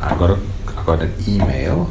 I 0.00 0.16
got 0.18 0.30
a, 0.30 0.38
I 0.76 0.84
got 0.84 1.02
an 1.02 1.14
email 1.26 1.90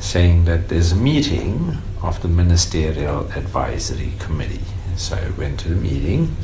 saying 0.00 0.44
that 0.44 0.68
there's 0.68 0.92
a 0.92 0.96
meeting 0.96 1.76
of 2.02 2.20
the 2.22 2.28
Ministerial 2.28 3.30
Advisory 3.32 4.12
Committee. 4.18 4.60
So 4.96 5.16
I 5.16 5.30
went 5.38 5.60
to 5.60 5.68
the 5.68 5.74
meeting. 5.76 6.36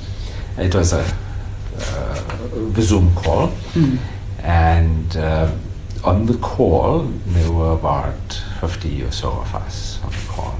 It 0.56 0.74
was 0.74 0.92
a, 0.92 1.04
uh, 1.80 2.80
Zoom 2.80 3.14
call, 3.14 3.52
and 4.42 5.16
uh, 5.16 5.52
on 6.04 6.26
the 6.26 6.36
call 6.38 7.00
there 7.26 7.50
were 7.52 7.72
about 7.72 8.42
50 8.60 9.02
or 9.04 9.12
so 9.12 9.30
of 9.30 9.54
us 9.54 10.00
on 10.02 10.10
the 10.10 10.26
call. 10.28 10.58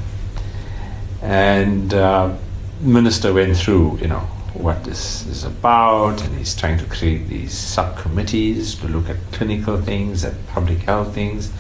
And 1.23 1.93
uh, 1.95 2.37
minister 2.81 3.33
went 3.33 3.57
through, 3.57 3.99
you 4.01 4.09
know, 4.09 4.27
what 4.59 4.85
this 4.85 5.27
is 5.27 5.45
about, 5.45 6.23
and 6.23 6.37
he's 6.37 6.55
trying 6.55 6.79
to 6.79 6.85
create 6.87 7.29
these 7.29 7.57
subcommittees 7.57 8.75
to 8.77 8.89
look 8.89 9.09
at 9.09 9.17
clinical 9.33 9.81
things, 9.81 10.25
at 10.25 10.35
public 10.49 10.79
health 10.79 11.15
things, 11.15 11.53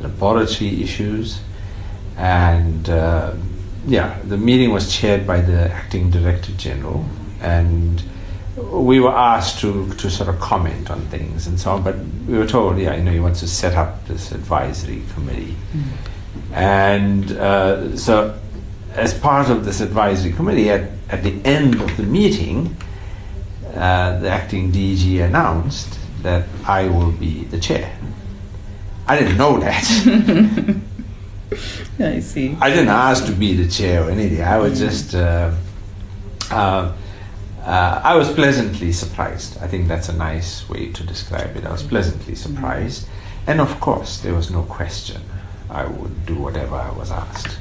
laboratory 0.00 0.82
issues, 0.82 1.40
and 2.16 2.88
uh, 2.88 3.34
yeah, 3.86 4.18
the 4.24 4.36
meeting 4.36 4.72
was 4.72 4.94
chaired 4.94 5.26
by 5.26 5.40
the 5.40 5.70
acting 5.72 6.10
director 6.10 6.52
general, 6.52 7.04
and 7.40 8.02
we 8.56 9.00
were 9.00 9.14
asked 9.14 9.60
to, 9.60 9.92
to 9.94 10.10
sort 10.10 10.28
of 10.28 10.40
comment 10.40 10.90
on 10.90 11.00
things 11.06 11.46
and 11.46 11.60
so 11.60 11.72
on, 11.72 11.82
but 11.82 11.96
we 12.26 12.38
were 12.38 12.46
told, 12.46 12.78
yeah, 12.78 12.94
you 12.94 13.02
know, 13.02 13.12
he 13.12 13.20
wants 13.20 13.40
to 13.40 13.48
set 13.48 13.74
up 13.74 14.06
this 14.06 14.32
advisory 14.32 15.02
committee. 15.14 15.54
And 16.52 17.32
uh, 17.32 17.96
so, 17.96 18.38
as 18.94 19.12
part 19.18 19.50
of 19.50 19.64
this 19.64 19.80
advisory 19.80 20.32
committee, 20.32 20.70
at, 20.70 20.90
at 21.08 21.22
the 21.22 21.40
end 21.44 21.80
of 21.80 21.96
the 21.96 22.02
meeting, 22.02 22.76
uh, 23.74 24.18
the 24.18 24.28
acting 24.28 24.72
DG 24.72 25.24
announced 25.24 25.98
that 26.22 26.46
I 26.64 26.88
will 26.88 27.12
be 27.12 27.44
the 27.44 27.58
chair. 27.58 27.96
I 29.06 29.18
didn't 29.18 29.36
know 29.36 29.58
that. 29.60 30.80
I 32.00 32.20
see. 32.20 32.56
I 32.60 32.70
didn't 32.70 32.88
ask 32.88 33.26
to 33.26 33.32
be 33.32 33.54
the 33.54 33.68
chair 33.68 34.04
or 34.04 34.10
anything. 34.10 34.42
I 34.42 34.58
was 34.58 34.78
just, 34.78 35.14
uh, 35.14 35.54
uh, 36.50 36.92
uh, 37.62 38.00
I 38.02 38.16
was 38.16 38.32
pleasantly 38.32 38.92
surprised. 38.92 39.58
I 39.58 39.68
think 39.68 39.88
that's 39.88 40.08
a 40.08 40.16
nice 40.16 40.68
way 40.68 40.90
to 40.92 41.04
describe 41.04 41.56
it. 41.56 41.64
I 41.64 41.70
was 41.70 41.82
pleasantly 41.82 42.34
surprised. 42.34 43.06
And 43.46 43.60
of 43.60 43.78
course, 43.80 44.18
there 44.18 44.34
was 44.34 44.50
no 44.50 44.62
question. 44.64 45.22
I 45.70 45.86
would 45.86 46.26
do 46.26 46.34
whatever 46.34 46.74
I 46.76 46.90
was 46.92 47.10
asked. 47.10 47.56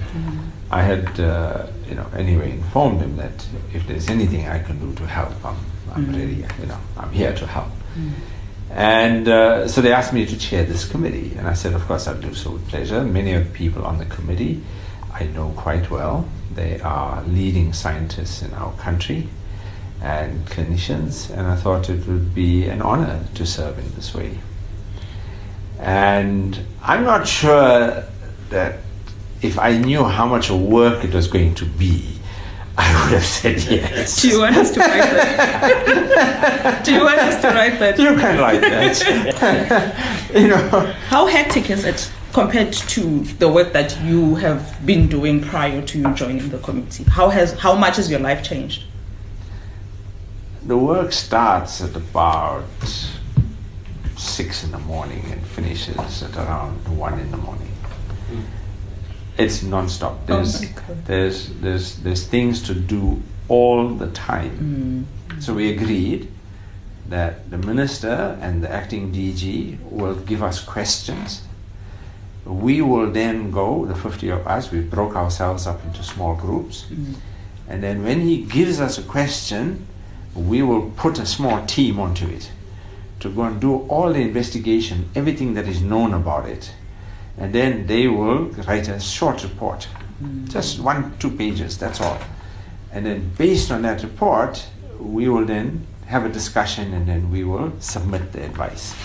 I 0.72 0.82
had, 0.82 1.20
uh, 1.20 1.68
you 1.88 1.96
know, 1.96 2.08
anyway 2.16 2.52
informed 2.52 3.02
him 3.02 3.18
that 3.18 3.48
if 3.74 3.86
there's 3.88 4.10
anything 4.10 4.48
I 4.48 4.60
can 4.60 4.80
do 4.80 4.94
to 4.96 5.08
help, 5.08 5.34
I'm, 5.46 5.58
I'm 5.94 6.12
really, 6.12 6.46
You 6.60 6.68
know, 6.68 6.80
I'm 6.98 7.12
here 7.12 7.34
to 7.34 7.48
help. 7.48 7.70
And 8.72 9.28
uh, 9.28 9.68
so 9.68 9.82
they 9.82 9.94
asked 9.94 10.12
me 10.12 10.26
to 10.26 10.38
chair 10.38 10.64
this 10.66 10.86
committee, 10.86 11.34
and 11.38 11.48
I 11.48 11.54
said, 11.54 11.74
of 11.74 11.86
course, 11.88 12.08
I'll 12.08 12.20
do 12.20 12.34
so 12.34 12.52
with 12.52 12.68
pleasure. 12.68 13.04
Many 13.04 13.34
of 13.34 13.46
the 13.46 13.52
people 13.52 13.86
on 13.86 14.00
the 14.00 14.06
committee 14.06 14.62
I 15.16 15.28
know 15.28 15.54
quite 15.56 15.90
well. 15.90 16.28
They 16.54 16.82
are 16.82 17.24
leading 17.24 17.72
scientists 17.72 18.42
in 18.42 18.54
our 18.54 18.74
country 18.74 19.30
and 20.02 20.46
clinicians, 20.46 21.30
and 21.30 21.48
I 21.48 21.56
thought 21.56 21.90
it 21.90 22.06
would 22.06 22.36
be 22.36 22.68
an 22.68 22.82
honor 22.82 23.24
to 23.36 23.46
serve 23.46 23.80
in 23.80 23.96
this 23.96 24.14
way. 24.14 24.40
And 25.80 26.60
I'm 26.82 27.06
not 27.06 27.28
sure 27.30 28.04
that 28.50 28.80
if 29.46 29.60
I 29.60 29.78
knew 29.78 30.04
how 30.04 30.26
much 30.26 30.50
work 30.50 31.04
it 31.04 31.14
was 31.14 31.28
going 31.28 31.56
to 31.56 31.66
be, 31.66 32.04
I 32.78 32.88
would 33.04 33.14
have 33.14 33.26
said 33.26 33.62
yes. 33.64 34.22
Do 34.22 34.30
you 34.30 34.40
want 34.40 34.58
us 34.58 34.72
to 34.72 34.80
write 34.80 35.12
that? 35.12 36.82
Do 36.84 36.94
you 36.94 37.02
want 37.02 37.20
us 37.20 37.42
to 37.42 37.48
write 37.48 37.80
that? 37.80 37.98
You 37.98 38.16
can 38.16 38.40
write 38.40 38.62
that. 38.62 40.30
you 40.34 40.48
know, 40.50 40.94
How 41.08 41.26
hectic 41.26 41.70
is 41.70 41.86
it 41.86 42.12
compared 42.34 42.74
to 42.74 43.22
the 43.40 43.48
work 43.48 43.72
that 43.72 43.98
you 44.02 44.36
have 44.36 44.86
been 44.86 45.08
doing 45.08 45.42
prior 45.42 45.82
to 45.82 45.98
you 46.00 46.14
joining 46.16 46.50
the 46.50 46.58
committee? 46.60 47.06
How 47.06 47.30
has 47.30 47.54
how 47.54 47.76
much 47.76 47.96
has 47.96 48.12
your 48.12 48.20
life 48.20 48.44
changed? 48.44 48.84
the 50.66 50.78
work 50.78 51.12
starts 51.12 51.82
at 51.82 51.96
about 51.96 52.66
six 54.18 54.64
in 54.64 54.72
the 54.72 54.80
morning 54.80 55.24
and 55.32 55.46
finishes 55.46 56.24
at 56.24 56.36
around 56.36 56.76
one 56.98 57.20
in 57.20 57.30
the 57.30 57.38
morning. 57.38 57.72
Mm. 58.32 58.44
It's 59.38 59.64
non-stop. 59.64 60.14
Oh 60.14 60.36
there's, 60.36 60.62
my 60.62 60.68
God. 60.68 61.06
there's, 61.06 61.50
there's, 61.60 61.96
there's 61.98 62.26
things 62.26 62.62
to 62.64 62.74
do 62.74 63.22
all 63.48 63.90
the 63.90 64.10
time. 64.12 65.08
Hmm. 65.30 65.40
So 65.42 65.54
we 65.54 65.70
agreed 65.70 66.32
that 67.10 67.50
the 67.52 67.58
minister 67.58 68.38
and 68.42 68.64
the 68.64 68.72
acting 68.72 69.12
DG 69.12 69.80
will 69.92 70.16
give 70.16 70.42
us 70.42 70.64
questions. 70.64 71.44
We 72.46 72.82
will 72.82 73.12
then 73.12 73.52
go, 73.52 73.86
the 73.86 73.96
50 73.96 74.30
of 74.30 74.48
us, 74.48 74.72
we 74.72 74.82
broke 74.82 75.16
ourselves 75.16 75.68
up 75.68 75.84
into 75.84 76.04
small 76.04 76.36
groups. 76.36 76.84
Hmm. 76.84 77.14
And 77.68 77.84
then 77.84 78.04
when 78.04 78.22
he 78.22 78.44
gives 78.44 78.80
us 78.80 78.98
a 78.98 79.04
question, 79.04 79.88
we 80.36 80.62
will 80.62 80.92
put 80.92 81.18
a 81.20 81.26
small 81.26 81.66
team 81.66 82.00
onto 82.00 82.28
it 82.28 82.52
to 83.22 83.30
go 83.30 83.44
and 83.44 83.60
do 83.60 83.80
all 83.88 84.14
the 84.14 84.20
investigation, 84.20 85.10
everything 85.16 85.54
that 85.56 85.68
is 85.68 85.82
known 85.82 86.14
about 86.14 86.48
it. 86.48 86.72
And 87.38 87.54
then 87.54 87.88
they 87.88 88.08
will 88.08 88.46
write 88.68 88.88
a 88.88 89.00
short 89.00 89.44
report, 89.44 89.88
just 90.46 90.78
hmm. 90.78 90.84
one, 90.84 91.18
two 91.20 91.32
pages, 91.32 91.78
that's 91.78 92.00
all. 92.00 92.20
And 92.92 93.06
then 93.06 93.32
based 93.38 93.72
on 93.72 93.82
that 93.82 94.04
report, 94.04 94.66
we 95.00 95.28
will 95.28 95.46
then 95.46 95.86
have 96.08 96.24
a 96.24 96.30
discussion 96.30 96.94
and 96.94 97.08
then 97.08 97.30
we 97.32 97.44
will 97.44 97.74
submit 97.80 98.32
the 98.32 98.44
advice. 98.46 98.96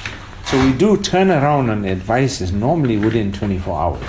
So 0.44 0.64
we 0.64 0.72
do 0.72 0.96
turn 0.96 1.30
around 1.30 1.70
on 1.70 1.82
the 1.82 1.88
advices 1.90 2.52
normally 2.52 2.98
within 2.98 3.32
24 3.32 3.80
hours. 3.80 4.02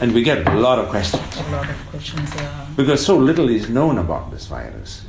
And 0.00 0.12
we 0.12 0.22
get 0.22 0.46
a 0.46 0.54
lot 0.54 0.78
of 0.78 0.88
questions 0.88 1.36
A 1.36 1.50
lot 1.50 1.68
of 1.68 1.76
questions. 1.90 2.32
Yeah. 2.36 2.66
because 2.76 3.04
so 3.04 3.16
little 3.16 3.48
is 3.48 3.68
known 3.68 3.98
about 3.98 4.30
this 4.30 4.46
virus 4.46 5.04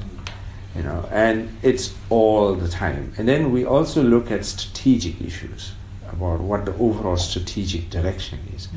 you 0.75 0.81
know 0.81 1.07
and 1.11 1.55
it's 1.61 1.93
all 2.09 2.55
the 2.55 2.67
time 2.67 3.13
and 3.17 3.27
then 3.27 3.51
we 3.51 3.65
also 3.65 4.01
look 4.01 4.31
at 4.31 4.45
strategic 4.45 5.21
issues 5.21 5.73
about 6.11 6.41
what 6.41 6.65
the 6.65 6.73
overall 6.75 7.17
strategic 7.17 7.89
direction 7.89 8.39
is. 8.55 8.67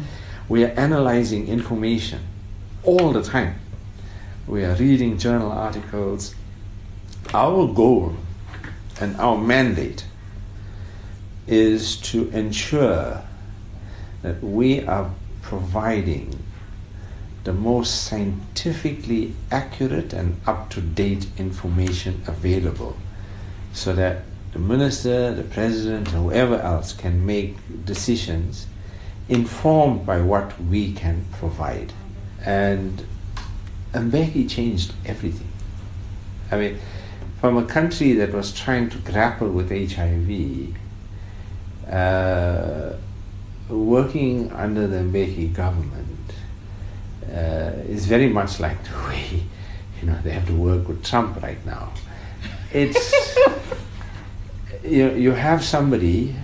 We 0.48 0.64
are 0.64 0.70
analyzing 0.70 1.48
information 1.48 2.20
all 2.82 3.12
the 3.12 3.22
time. 3.22 3.58
We 4.46 4.64
are 4.64 4.74
reading 4.74 5.18
journal 5.18 5.52
articles. 5.52 6.34
Our 7.32 7.72
goal 7.72 8.16
and 9.00 9.16
our 9.16 9.38
mandate 9.38 10.04
is 11.46 11.96
to 11.96 12.28
ensure 12.30 13.22
that 14.22 14.42
we 14.42 14.84
are 14.84 15.10
providing 15.42 16.38
the 17.44 17.52
most 17.52 18.04
scientifically 18.04 19.34
accurate 19.50 20.12
and 20.12 20.40
up 20.46 20.70
to 20.70 20.80
date 20.80 21.26
information 21.36 22.22
available 22.26 22.96
so 23.72 23.92
that 23.94 24.22
the 24.52 24.58
minister, 24.58 25.34
the 25.34 25.42
president, 25.42 26.08
whoever 26.08 26.58
else 26.60 26.92
can 26.92 27.24
make 27.24 27.56
decisions 27.84 28.66
informed 29.28 30.04
by 30.04 30.20
what 30.20 30.60
we 30.60 30.92
can 30.92 31.24
provide. 31.32 31.92
And 32.44 33.06
Mbeki 33.92 34.48
changed 34.48 34.92
everything. 35.06 35.48
I 36.50 36.56
mean, 36.56 36.78
from 37.40 37.56
a 37.56 37.64
country 37.64 38.12
that 38.14 38.32
was 38.32 38.52
trying 38.52 38.90
to 38.90 38.98
grapple 38.98 39.48
with 39.48 39.70
HIV, 39.70 40.76
uh, 41.90 42.96
working 43.68 44.52
under 44.52 44.86
the 44.86 44.98
Mbeki 44.98 45.54
government 45.54 46.32
uh, 47.26 47.72
is 47.88 48.06
very 48.06 48.28
much 48.28 48.60
like 48.60 48.82
the 48.84 48.96
way 49.08 49.44
you 50.00 50.08
know 50.08 50.18
they 50.22 50.30
have 50.30 50.46
to 50.46 50.54
work 50.54 50.88
with 50.88 51.04
Trump 51.04 51.42
right 51.42 51.64
now. 51.64 51.92
It's 52.72 53.14
you, 54.84 55.10
you 55.12 55.32
have 55.32 55.64
somebody 55.64 56.34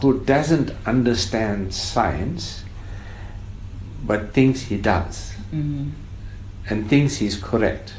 who 0.00 0.20
doesn't 0.24 0.72
understand 0.86 1.72
science 1.74 2.64
but 4.04 4.32
thinks 4.32 4.62
he 4.62 4.76
does 4.76 5.32
Mm. 5.52 5.90
and 6.68 6.88
thinks 6.88 7.16
he's 7.18 7.36
correct. 7.36 7.92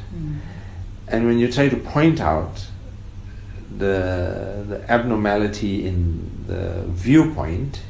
And 1.07 1.25
when 1.25 1.39
you 1.39 1.49
try 1.51 1.69
to 1.69 1.77
point 1.77 2.19
out 2.19 2.65
the, 3.77 4.65
the 4.67 4.91
abnormality 4.91 5.85
in 5.87 6.43
the 6.47 6.83
viewpoint, 6.87 7.81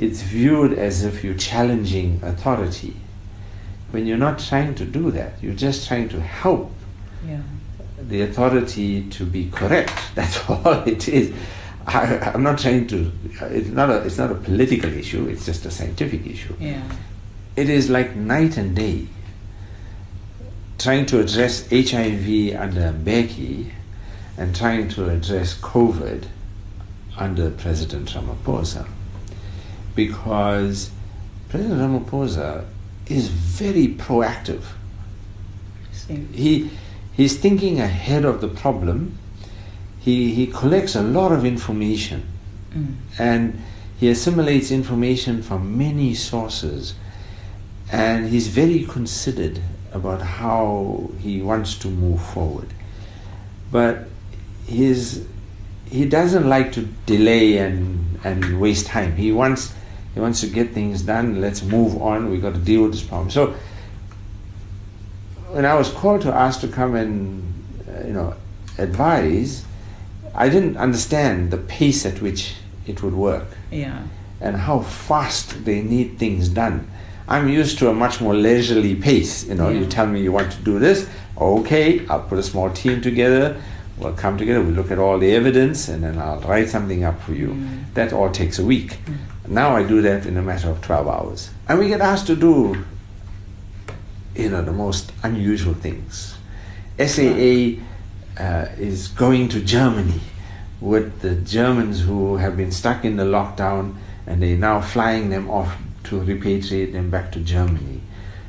it's 0.00 0.22
viewed 0.22 0.72
as 0.78 1.04
if 1.04 1.24
you're 1.24 1.34
challenging 1.34 2.20
authority. 2.22 2.94
When 3.90 4.06
you're 4.06 4.18
not 4.18 4.38
trying 4.38 4.74
to 4.76 4.84
do 4.84 5.10
that, 5.10 5.42
you're 5.42 5.54
just 5.54 5.88
trying 5.88 6.08
to 6.10 6.20
help 6.20 6.70
Yeah. 7.26 7.40
The 8.02 8.22
authority 8.22 9.08
to 9.10 9.24
be 9.24 9.50
correct. 9.50 9.92
That's 10.14 10.48
all 10.48 10.82
it 10.86 11.08
is. 11.08 11.34
I, 11.86 12.32
I'm 12.34 12.42
not 12.42 12.58
trying 12.58 12.86
to. 12.88 13.10
It's 13.42 13.68
not 13.68 13.90
a. 13.90 14.02
It's 14.02 14.18
not 14.18 14.30
a 14.30 14.34
political 14.34 14.92
issue. 14.92 15.26
It's 15.26 15.46
just 15.46 15.64
a 15.66 15.70
scientific 15.70 16.26
issue. 16.26 16.54
Yeah. 16.60 16.82
It 17.56 17.68
is 17.68 17.88
like 17.90 18.14
night 18.14 18.56
and 18.56 18.76
day. 18.76 19.06
Trying 20.78 21.06
to 21.06 21.20
address 21.20 21.68
HIV 21.70 22.54
under 22.54 22.92
Mbeki 22.92 23.72
and 24.36 24.54
trying 24.54 24.88
to 24.90 25.10
address 25.10 25.58
COVID 25.58 26.26
under 27.16 27.50
President 27.50 28.10
Ramaphosa 28.10 28.86
because 29.96 30.90
President 31.48 31.80
Ramaphosa 31.80 32.64
is 33.08 33.26
very 33.28 33.88
proactive. 33.88 34.62
See. 35.92 36.26
He 36.32 36.70
he's 37.18 37.36
thinking 37.36 37.78
ahead 37.78 38.24
of 38.24 38.40
the 38.40 38.48
problem. 38.48 39.18
He 40.00 40.32
he 40.32 40.46
collects 40.46 40.94
a 40.94 41.02
lot 41.02 41.32
of 41.32 41.44
information. 41.44 42.26
Mm. 42.70 42.96
and 43.18 43.62
he 43.98 44.08
assimilates 44.08 44.70
information 44.70 45.42
from 45.42 45.76
many 45.76 46.14
sources. 46.14 46.94
And 47.90 48.28
he's 48.28 48.48
very 48.48 48.84
considered 48.84 49.60
about 49.92 50.20
how 50.20 51.10
he 51.18 51.40
wants 51.40 51.76
to 51.78 51.88
move 51.88 52.22
forward. 52.22 52.68
But 53.72 54.08
his 54.66 55.26
he 55.90 56.04
doesn't 56.04 56.46
like 56.46 56.72
to 56.72 56.82
delay 57.06 57.58
and 57.58 58.20
and 58.22 58.60
waste 58.60 58.86
time. 58.86 59.16
He 59.16 59.32
wants 59.32 59.74
he 60.14 60.20
wants 60.20 60.40
to 60.42 60.46
get 60.46 60.72
things 60.72 61.02
done. 61.02 61.40
Let's 61.40 61.62
move 61.62 62.00
on. 62.00 62.30
We've 62.30 62.42
got 62.42 62.54
to 62.54 62.60
deal 62.60 62.82
with 62.82 62.92
this 62.92 63.02
problem. 63.02 63.30
So 63.30 63.54
when 65.58 65.66
i 65.66 65.74
was 65.74 65.90
called 65.90 66.20
to 66.22 66.32
ask 66.32 66.60
to 66.60 66.68
come 66.68 66.94
and 66.94 67.18
uh, 67.88 68.06
you 68.06 68.12
know 68.12 68.32
advise 68.86 69.64
i 70.44 70.48
didn't 70.48 70.76
understand 70.76 71.50
the 71.50 71.58
pace 71.76 72.06
at 72.06 72.22
which 72.22 72.54
it 72.86 73.02
would 73.02 73.14
work 73.14 73.48
Yeah. 73.72 74.02
and 74.40 74.56
how 74.56 74.78
fast 74.80 75.64
they 75.64 75.82
need 75.82 76.18
things 76.18 76.48
done. 76.48 76.76
I'm 77.28 77.48
used 77.48 77.78
to 77.80 77.88
a 77.90 77.92
much 77.92 78.20
more 78.20 78.34
leisurely 78.34 78.94
pace. 78.94 79.44
You 79.48 79.56
know, 79.56 79.68
you 79.68 79.84
tell 79.84 80.06
me 80.06 80.22
you 80.22 80.32
want 80.32 80.50
to 80.52 80.60
do 80.62 80.78
this, 80.78 81.06
okay, 81.36 82.06
I'll 82.08 82.22
put 82.22 82.38
a 82.38 82.42
small 82.42 82.70
team 82.70 83.02
together, 83.02 83.60
we'll 83.98 84.14
come 84.14 84.38
together, 84.38 84.62
we'll 84.62 84.72
look 84.80 84.90
at 84.90 84.98
all 84.98 85.18
the 85.18 85.34
evidence, 85.34 85.88
and 85.88 86.02
then 86.04 86.18
I'll 86.18 86.40
write 86.40 86.70
something 86.70 87.04
up 87.04 87.20
for 87.20 87.34
you. 87.34 87.48
Mm. 87.48 87.94
That 87.94 88.12
all 88.14 88.30
takes 88.30 88.58
a 88.58 88.64
week. 88.64 88.96
Now 89.46 89.76
I 89.76 89.82
do 89.82 90.00
that 90.02 90.24
in 90.24 90.36
a 90.38 90.42
matter 90.42 90.70
of 90.70 90.80
12 90.80 91.06
hours. 91.08 91.50
And 91.68 91.78
we 91.78 91.88
get 91.88 92.00
asked 92.00 92.26
to 92.28 92.36
do, 92.36 92.84
you 94.38 94.48
know, 94.48 94.62
the 94.62 94.72
most 94.72 95.12
unusual 95.22 95.74
things. 95.74 96.38
SAA 96.98 97.82
uh, 98.38 98.68
is 98.78 99.08
going 99.08 99.48
to 99.48 99.60
Germany 99.60 100.20
with 100.80 101.20
the 101.20 101.34
Germans 101.34 102.02
who 102.02 102.36
have 102.36 102.56
been 102.56 102.70
stuck 102.70 103.04
in 103.04 103.16
the 103.16 103.24
lockdown 103.24 103.96
and 104.26 104.42
they're 104.42 104.56
now 104.56 104.80
flying 104.80 105.30
them 105.30 105.50
off 105.50 105.76
to 106.04 106.20
repatriate 106.20 106.92
them 106.92 107.10
back 107.10 107.32
to 107.32 107.40
Germany. 107.40 108.00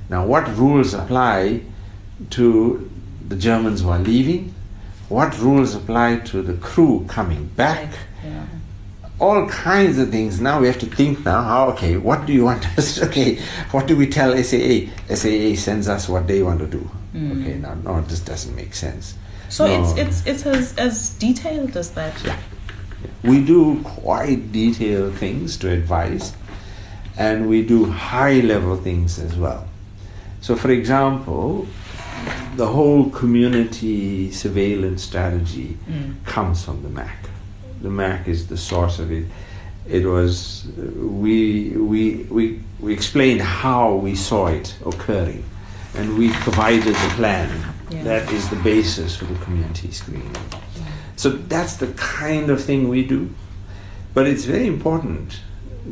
Now, 0.10 0.26
what 0.26 0.48
rules 0.56 0.94
apply 0.94 1.62
to 2.32 2.90
the 3.28 3.36
Germans 3.36 3.82
who 3.82 3.90
are 3.90 4.00
leaving? 4.00 4.54
What 5.08 5.40
rules 5.40 5.74
apply 5.74 6.20
to 6.20 6.44
the 6.44 6.54
crew 6.54 7.06
coming 7.08 7.48
back? 7.48 7.90
All 9.20 9.48
kinds 9.50 9.98
of 9.98 10.10
things. 10.12 10.40
Now 10.40 10.60
we 10.62 10.68
have 10.68 10.80
to 10.80 10.86
think 10.86 11.26
now 11.26 11.42
how 11.44 11.70
okay, 11.72 11.98
what 11.98 12.26
do 12.26 12.32
you 12.34 12.46
want 12.46 12.66
us 12.78 13.02
okay, 13.08 13.40
what 13.72 13.86
do 13.88 13.98
we 13.98 14.08
tell 14.08 14.32
SAA? 14.44 14.88
SAA 15.14 15.56
sends 15.56 15.90
us 15.90 16.08
what 16.08 16.28
they 16.28 16.42
want 16.42 16.60
to 16.60 16.68
do. 16.68 16.90
Mm. 17.14 17.42
Okay, 17.42 17.58
now 17.58 17.74
no, 17.76 18.02
this 18.02 18.20
doesn't 18.22 18.56
make 18.56 18.74
sense. 18.74 19.16
So 19.50 19.66
No. 19.68 19.74
it's 19.82 19.98
it's 19.98 20.26
it's 20.26 20.46
as 20.46 20.74
as 20.78 21.10
detailed 21.20 21.76
as 21.76 21.92
that. 21.92 22.14
Yeah. 22.24 22.38
We 23.24 23.44
do 23.44 23.82
quite 23.84 24.52
detailed 24.52 25.16
things 25.16 25.58
to 25.58 25.70
advise 25.70 26.34
and 27.18 27.50
we 27.50 27.64
do 27.66 27.86
high 27.92 28.40
level 28.40 28.78
things 28.78 29.20
as 29.20 29.36
well. 29.36 29.68
So 30.42 30.56
for 30.56 30.72
example, 30.72 31.68
the 32.56 32.68
whole 32.68 33.10
community 33.10 34.32
surveillance 34.32 35.04
strategy 35.04 35.78
Mm. 35.90 36.24
comes 36.26 36.64
from 36.64 36.84
the 36.84 36.90
MAC. 36.90 37.18
The 37.82 37.90
MAC 37.90 38.28
is 38.28 38.48
the 38.48 38.58
source 38.58 39.00
of 39.00 39.12
it. 39.12 39.26
It 39.88 40.06
was 40.06 40.68
we 40.78 41.70
we 41.70 42.28
we 42.30 42.62
we 42.80 42.94
explained 42.94 43.42
how 43.42 43.96
we 43.96 44.16
saw 44.16 44.48
it 44.48 44.76
occurring, 44.86 45.44
and 45.96 46.18
we 46.18 46.30
provided 46.30 46.96
the 46.96 47.12
plan. 47.16 47.50
Yeah. 47.90 48.04
That 48.04 48.32
is 48.32 48.50
the 48.50 48.56
basis 48.58 49.16
for 49.16 49.26
the 49.26 49.40
community 49.44 49.92
screening. 49.92 50.36
So 51.16 51.30
that's 51.30 51.78
the 51.78 51.88
kind 51.94 52.50
of 52.50 52.64
thing 52.64 52.88
we 52.88 53.04
do. 53.04 53.34
But 54.14 54.28
it's 54.28 54.46
very 54.46 54.68
important 54.68 55.42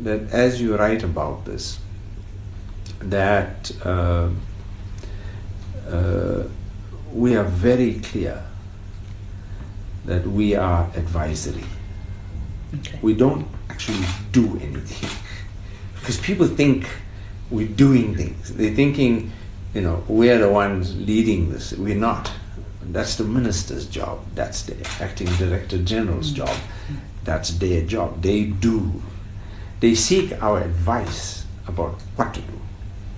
that 0.02 0.30
as 0.30 0.60
you 0.60 0.76
write 0.76 1.02
about 1.02 1.44
this, 1.44 1.78
that 3.00 3.72
uh, 3.84 4.30
uh, 5.88 6.44
we 7.12 7.36
are 7.36 7.44
very 7.44 8.00
clear 8.00 8.44
that 10.04 10.26
we 10.26 10.54
are 10.54 10.90
advisory. 10.94 11.64
Okay. 12.74 12.98
We 13.02 13.14
don't 13.14 13.46
actually 13.70 14.04
do 14.32 14.58
anything. 14.60 15.10
Because 15.98 16.18
people 16.18 16.46
think 16.46 16.88
we're 17.50 17.68
doing 17.68 18.14
things. 18.14 18.54
They're 18.54 18.74
thinking, 18.74 19.32
you 19.74 19.80
know, 19.80 20.04
we're 20.08 20.38
the 20.38 20.50
ones 20.50 20.96
leading 20.96 21.50
this. 21.50 21.72
We're 21.72 21.94
not. 21.94 22.30
That's 22.82 23.16
the 23.16 23.24
minister's 23.24 23.86
job. 23.86 24.24
That's 24.34 24.62
the 24.62 24.76
acting 25.00 25.28
director 25.36 25.78
general's 25.78 26.30
job. 26.30 26.56
That's 27.24 27.50
their 27.50 27.84
job. 27.84 28.22
They 28.22 28.44
do. 28.44 29.02
They 29.80 29.94
seek 29.94 30.42
our 30.42 30.60
advice 30.60 31.44
about 31.66 32.00
what 32.16 32.34
to 32.34 32.40
do. 32.40 32.58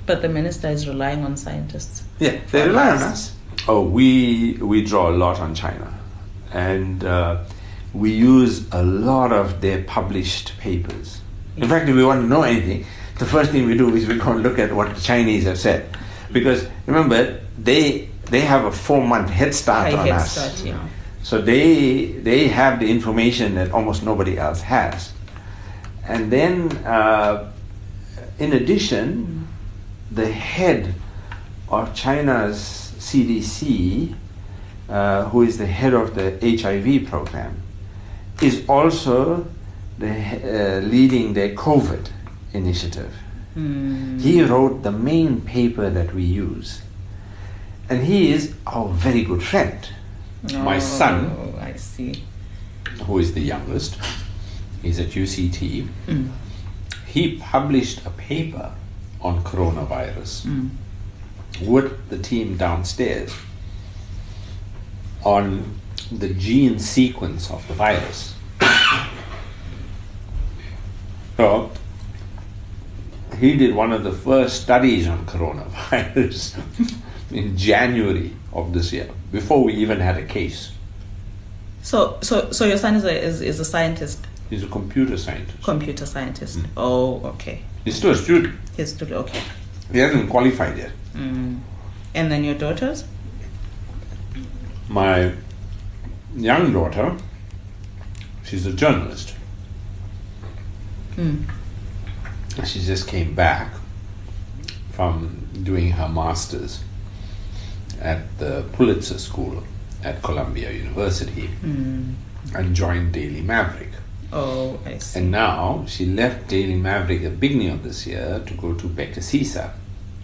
But 0.06 0.22
the 0.22 0.28
minister 0.28 0.68
is 0.68 0.88
relying 0.88 1.24
on 1.24 1.36
scientists. 1.36 2.02
Yeah, 2.18 2.40
they 2.50 2.66
rely 2.66 2.90
on 2.90 2.98
us. 2.98 3.36
Oh, 3.68 3.82
we 3.82 4.54
we 4.54 4.82
draw 4.82 5.10
a 5.10 5.14
lot 5.14 5.38
on 5.38 5.54
China, 5.54 5.94
and 6.52 7.04
uh, 7.04 7.44
we 7.92 8.12
use 8.12 8.68
a 8.72 8.82
lot 8.82 9.32
of 9.32 9.60
their 9.60 9.82
published 9.84 10.58
papers. 10.58 11.20
In 11.56 11.68
fact, 11.68 11.88
if 11.88 11.96
we 11.96 12.04
want 12.04 12.22
to 12.22 12.28
know 12.28 12.42
anything, 12.42 12.86
the 13.18 13.26
first 13.26 13.50
thing 13.50 13.66
we 13.66 13.76
do 13.76 13.94
is 13.94 14.06
we 14.06 14.16
go 14.16 14.32
and 14.32 14.42
look 14.42 14.58
at 14.58 14.72
what 14.72 14.94
the 14.94 15.00
Chinese 15.00 15.44
have 15.44 15.58
said, 15.58 15.94
because 16.32 16.66
remember 16.86 17.40
they 17.58 18.08
they 18.30 18.40
have 18.40 18.64
a 18.64 18.72
four 18.72 19.06
month 19.06 19.28
head 19.28 19.54
start 19.54 19.92
High 19.92 19.98
on 19.98 20.06
head 20.06 20.14
us. 20.14 20.32
start, 20.32 20.66
yeah. 20.66 20.88
So 21.22 21.40
they 21.40 22.06
they 22.06 22.48
have 22.48 22.80
the 22.80 22.90
information 22.90 23.56
that 23.56 23.72
almost 23.72 24.02
nobody 24.02 24.38
else 24.38 24.62
has, 24.62 25.12
and 26.06 26.32
then 26.32 26.72
uh, 26.86 27.52
in 28.38 28.54
addition, 28.54 29.46
the 30.10 30.30
head 30.32 30.94
of 31.68 31.94
China's 31.94 32.94
CDC, 32.98 34.14
uh, 34.88 35.24
who 35.28 35.42
is 35.42 35.58
the 35.58 35.66
head 35.66 35.92
of 35.92 36.14
the 36.14 36.38
HIV 36.40 37.08
program, 37.08 37.62
is 38.40 38.64
also 38.68 39.46
the, 39.98 40.08
uh, 40.10 40.80
leading 40.80 41.34
the 41.34 41.54
COVID 41.54 42.08
initiative. 42.52 43.12
Mm. 43.56 44.20
He 44.20 44.42
wrote 44.42 44.82
the 44.82 44.92
main 44.92 45.40
paper 45.42 45.90
that 45.90 46.14
we 46.14 46.22
use, 46.22 46.82
and 47.88 48.04
he 48.04 48.32
is 48.32 48.54
our 48.66 48.88
very 48.88 49.22
good 49.24 49.42
friend. 49.42 49.78
My 50.54 50.78
son, 50.78 51.36
Oh, 51.38 51.58
I 51.60 51.74
see. 51.76 52.24
who 53.04 53.18
is 53.18 53.34
the 53.34 53.40
youngest, 53.42 53.98
is 54.82 54.98
at 54.98 55.08
UCT. 55.14 55.86
Mm. 56.06 56.30
He 57.06 57.36
published 57.38 58.06
a 58.06 58.10
paper 58.10 58.72
on 59.20 59.42
coronavirus 59.44 60.46
Mm. 60.46 60.70
with 61.66 62.08
the 62.08 62.16
team 62.18 62.56
downstairs 62.56 63.32
on 65.24 65.64
the 66.10 66.28
gene 66.34 66.78
sequence 66.78 67.50
of 67.50 67.66
the 67.68 67.74
virus. 67.74 68.34
So, 71.36 71.70
he 73.38 73.56
did 73.56 73.74
one 73.74 73.92
of 73.92 74.04
the 74.04 74.12
first 74.12 74.62
studies 74.62 75.08
on 75.08 75.24
coronavirus 75.24 76.62
in 77.30 77.56
January 77.56 78.32
of 78.52 78.72
this 78.74 78.92
year, 78.92 79.08
before 79.32 79.64
we 79.64 79.72
even 79.74 80.00
had 80.00 80.16
a 80.18 80.24
case. 80.26 80.72
So 81.82 82.18
so 82.20 82.50
so 82.50 82.66
your 82.66 82.76
son 82.76 82.96
is 82.96 83.04
a 83.04 83.24
is, 83.24 83.40
is 83.40 83.58
a 83.58 83.64
scientist, 83.64 84.26
He's 84.50 84.62
a 84.62 84.66
computer 84.66 85.16
scientist. 85.16 85.62
computer 85.62 86.04
scientist. 86.04 86.58
Mm. 86.58 86.66
Oh, 86.76 87.22
okay. 87.24 87.62
He's 87.84 87.96
still 87.96 88.10
a 88.10 88.16
student. 88.16 88.54
He's 88.76 88.90
still 88.92 89.14
okay. 89.14 89.40
He 89.90 89.98
hasn't 89.98 90.28
qualified 90.28 90.76
yet. 90.76 90.92
Mm. 91.14 91.60
And 92.14 92.30
then 92.30 92.44
your 92.44 92.54
daughters? 92.56 93.04
My 94.88 95.32
young 96.36 96.72
daughter, 96.72 97.16
she's 98.44 98.66
a 98.66 98.72
journalist. 98.72 99.34
Mm. 101.16 101.44
She 102.64 102.80
just 102.80 103.06
came 103.08 103.34
back 103.34 103.72
from 104.92 105.48
doing 105.62 105.92
her 105.92 106.08
master's 106.08 106.82
at 108.00 108.38
the 108.38 108.64
Pulitzer 108.72 109.18
School 109.18 109.62
at 110.02 110.22
Columbia 110.22 110.70
University 110.72 111.50
Mm. 111.62 112.14
and 112.54 112.74
joined 112.74 113.12
Daily 113.12 113.42
Maverick. 113.42 113.90
Oh, 114.32 114.78
I 114.86 114.98
see. 114.98 115.18
And 115.20 115.30
now 115.30 115.84
she 115.86 116.06
left 116.06 116.48
Daily 116.48 116.76
Maverick 116.76 117.22
at 117.24 117.30
the 117.32 117.36
beginning 117.36 117.70
of 117.70 117.82
this 117.82 118.06
year 118.06 118.40
to 118.46 118.54
go 118.54 118.74
to 118.74 118.86
Becca 118.88 119.20
Bhekisisa. 119.20 119.70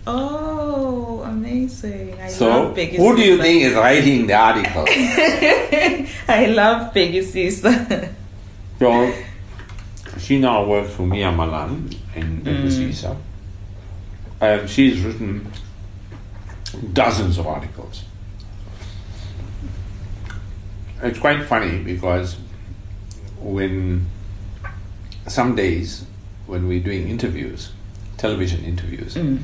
Oh, 0.06 1.22
amazing! 1.22 2.20
I 2.20 2.28
So, 2.28 2.48
love 2.48 2.74
Peggy 2.76 2.96
who 2.96 3.16
do 3.16 3.22
you 3.22 3.38
think 3.42 3.62
is 3.62 3.74
writing 3.74 4.26
the 4.26 4.34
article? 4.34 4.84
I 6.28 6.46
love 6.46 6.94
Pegasus. 6.94 7.32
Sisa. 7.32 8.14
so, 8.78 9.12
she 10.18 10.38
now 10.38 10.64
works 10.64 10.92
for 10.94 11.02
Mia 11.06 11.32
Malan 11.32 11.90
in 12.14 12.42
mm. 12.42 13.16
And 14.40 14.70
she's 14.70 15.00
written 15.00 15.50
dozens 16.92 17.38
of 17.38 17.46
articles. 17.46 18.04
It's 21.02 21.18
quite 21.18 21.44
funny 21.44 21.78
because 21.82 22.36
when 23.40 24.06
some 25.26 25.54
days 25.56 26.04
when 26.46 26.68
we're 26.68 26.82
doing 26.82 27.08
interviews, 27.08 27.72
television 28.16 28.64
interviews, 28.64 29.14
mm. 29.14 29.42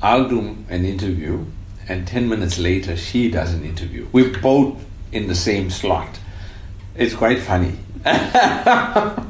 I'll 0.00 0.28
do 0.28 0.56
an 0.68 0.84
interview 0.84 1.44
and 1.88 2.06
10 2.06 2.28
minutes 2.28 2.58
later 2.58 2.96
she 2.96 3.30
does 3.30 3.54
an 3.54 3.64
interview. 3.64 4.06
We're 4.12 4.38
both 4.40 4.84
in 5.10 5.26
the 5.26 5.34
same 5.34 5.70
slot. 5.70 6.20
It's 6.94 7.14
quite 7.14 7.40
funny. 7.40 7.78
and 8.04 9.28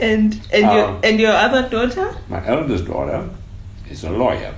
and 0.00 0.40
your 0.52 0.84
um, 0.84 1.00
and 1.04 1.20
your 1.20 1.32
other 1.32 1.68
daughter? 1.68 2.16
My 2.28 2.44
eldest 2.46 2.86
daughter 2.86 3.28
is 3.88 4.04
a 4.04 4.10
lawyer. 4.10 4.54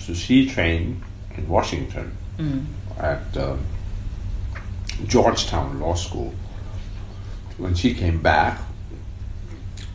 So 0.00 0.14
she 0.14 0.48
trained 0.48 1.02
in 1.36 1.48
Washington 1.48 2.16
mm. 2.38 2.64
at 2.98 3.36
um, 3.36 3.60
Georgetown 5.06 5.80
Law 5.80 5.94
School. 5.94 6.32
When 7.58 7.74
she 7.74 7.94
came 7.94 8.20
back, 8.20 8.60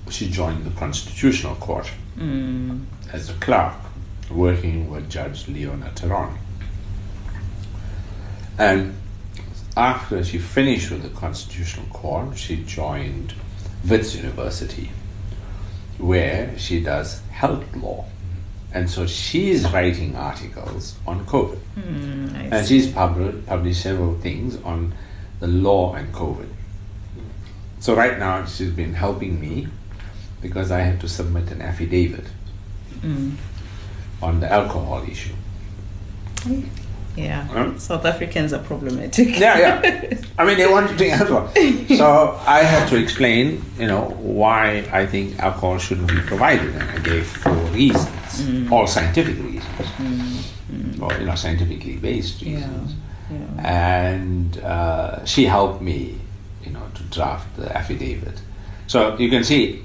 she 0.09 0.29
joined 0.29 0.65
the 0.65 0.71
Constitutional 0.71 1.55
Court 1.55 1.89
mm. 2.17 2.85
As 3.11 3.29
a 3.29 3.33
clerk, 3.33 3.73
working 4.29 4.89
with 4.89 5.09
Judge 5.09 5.47
Leona 5.47 5.91
Theron. 5.95 6.37
And 8.57 8.95
after 9.75 10.23
she 10.23 10.39
finished 10.39 10.89
with 10.89 11.03
the 11.03 11.09
Constitutional 11.09 11.85
Court, 11.87 12.37
she 12.37 12.63
joined 12.63 13.33
Wits 13.87 14.15
University, 14.15 14.91
where 15.97 16.57
she 16.57 16.81
does 16.81 17.21
health 17.31 17.63
law. 17.75 18.05
And 18.73 18.89
so 18.89 19.07
she's 19.07 19.71
writing 19.71 20.15
articles 20.15 20.97
on 21.05 21.25
COVID. 21.25 21.59
Mm, 21.75 22.51
and 22.51 22.67
she's 22.67 22.91
published, 22.91 23.45
published 23.45 23.81
several 23.81 24.15
things 24.19 24.57
on 24.63 24.93
the 25.39 25.47
law 25.47 25.93
and 25.93 26.13
COVID. 26.13 26.49
So 27.79 27.95
right 27.95 28.17
now 28.17 28.45
she's 28.45 28.71
been 28.71 28.93
helping 28.93 29.39
me 29.39 29.67
because 30.41 30.71
I 30.71 30.79
have 30.79 30.99
to 31.01 31.07
submit 31.07 31.51
an 31.51 31.61
affidavit 31.61 32.25
mm. 33.01 33.36
on 34.22 34.39
the 34.39 34.51
alcohol 34.51 35.04
issue. 35.10 35.34
Yeah, 37.18 37.46
huh? 37.46 37.77
South 37.80 38.06
Africans 38.06 38.54
are 38.54 38.62
problematic. 38.62 39.39
Yeah, 39.39 39.58
yeah. 39.58 40.22
I 40.38 40.46
mean, 40.46 40.58
they 40.58 40.68
want 40.68 40.89
to 40.89 40.96
drink 40.96 41.13
alcohol. 41.13 41.51
So 41.98 42.39
I 42.46 42.60
had 42.60 42.88
to 42.89 42.96
explain, 42.96 43.63
you 43.80 43.88
know, 43.88 44.10
why 44.20 44.88
I 44.92 45.08
think 45.08 45.39
alcohol 45.39 45.80
shouldn't 45.80 46.10
be 46.10 46.20
provided. 46.20 46.75
And 46.75 46.84
I 46.84 47.00
gave 47.00 47.25
four 47.25 47.56
reasons, 47.74 48.42
mm. 48.42 48.72
all 48.72 48.86
scientific 48.86 49.36
reasons, 49.44 49.88
mm. 49.98 50.42
Mm. 50.72 51.01
or, 51.01 51.20
you 51.20 51.25
know, 51.25 51.34
scientifically 51.34 51.98
based 51.98 52.42
reasons. 52.44 52.94
Yeah. 53.32 53.38
Yeah. 53.39 53.68
And 53.68 54.60
uh, 54.60 55.25
she 55.25 55.46
helped 55.46 55.82
me, 55.82 56.20
you 56.63 56.72
know, 56.72 56.84
to 56.94 57.04
draft 57.04 57.58
the 57.58 57.75
affidavit. 57.75 58.42
So 58.86 59.18
you 59.18 59.30
can 59.30 59.44
see 59.44 59.84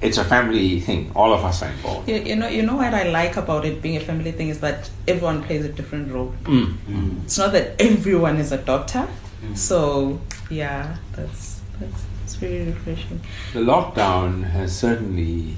it's 0.00 0.18
a 0.18 0.24
family 0.24 0.80
thing. 0.80 1.10
All 1.14 1.32
of 1.32 1.44
us 1.44 1.62
are 1.62 1.70
involved. 1.70 2.08
You, 2.08 2.16
you, 2.16 2.36
know, 2.36 2.48
you 2.48 2.62
know 2.62 2.76
what 2.76 2.92
I 2.92 3.04
like 3.04 3.36
about 3.36 3.64
it 3.64 3.80
being 3.80 3.96
a 3.96 4.00
family 4.00 4.32
thing 4.32 4.48
is 4.48 4.60
that 4.60 4.90
everyone 5.08 5.42
plays 5.42 5.64
a 5.64 5.68
different 5.68 6.12
role. 6.12 6.34
Mm. 6.44 6.76
Mm. 6.88 7.24
It's 7.24 7.38
not 7.38 7.52
that 7.52 7.80
everyone 7.80 8.36
is 8.36 8.52
a 8.52 8.58
doctor. 8.58 9.08
Mm. 9.42 9.56
So 9.56 10.20
yeah, 10.50 10.96
that's 11.12 11.60
that's 11.80 12.04
it's 12.24 12.42
really 12.42 12.66
refreshing. 12.66 13.20
The 13.52 13.60
lockdown 13.60 14.44
has 14.44 14.76
certainly 14.76 15.54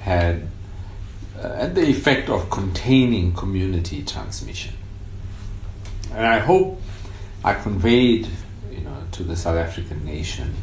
had 0.00 0.48
uh, 1.40 1.66
the 1.66 1.86
effect 1.88 2.28
of 2.28 2.50
containing 2.50 3.34
community 3.34 4.02
transmission, 4.02 4.74
and 6.12 6.26
I 6.26 6.38
hope 6.38 6.80
I 7.44 7.54
conveyed, 7.54 8.28
you 8.72 8.80
know, 8.80 8.96
to 9.12 9.22
the 9.22 9.36
South 9.36 9.56
African 9.56 10.04
nation 10.04 10.54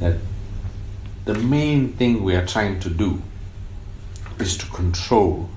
that 0.00 0.16
the 1.28 1.34
main 1.34 1.92
thing 1.92 2.24
we 2.24 2.34
are 2.34 2.46
trying 2.46 2.80
to 2.80 2.88
do 2.88 3.22
is 4.38 4.56
to 4.56 4.64
control 4.70 5.50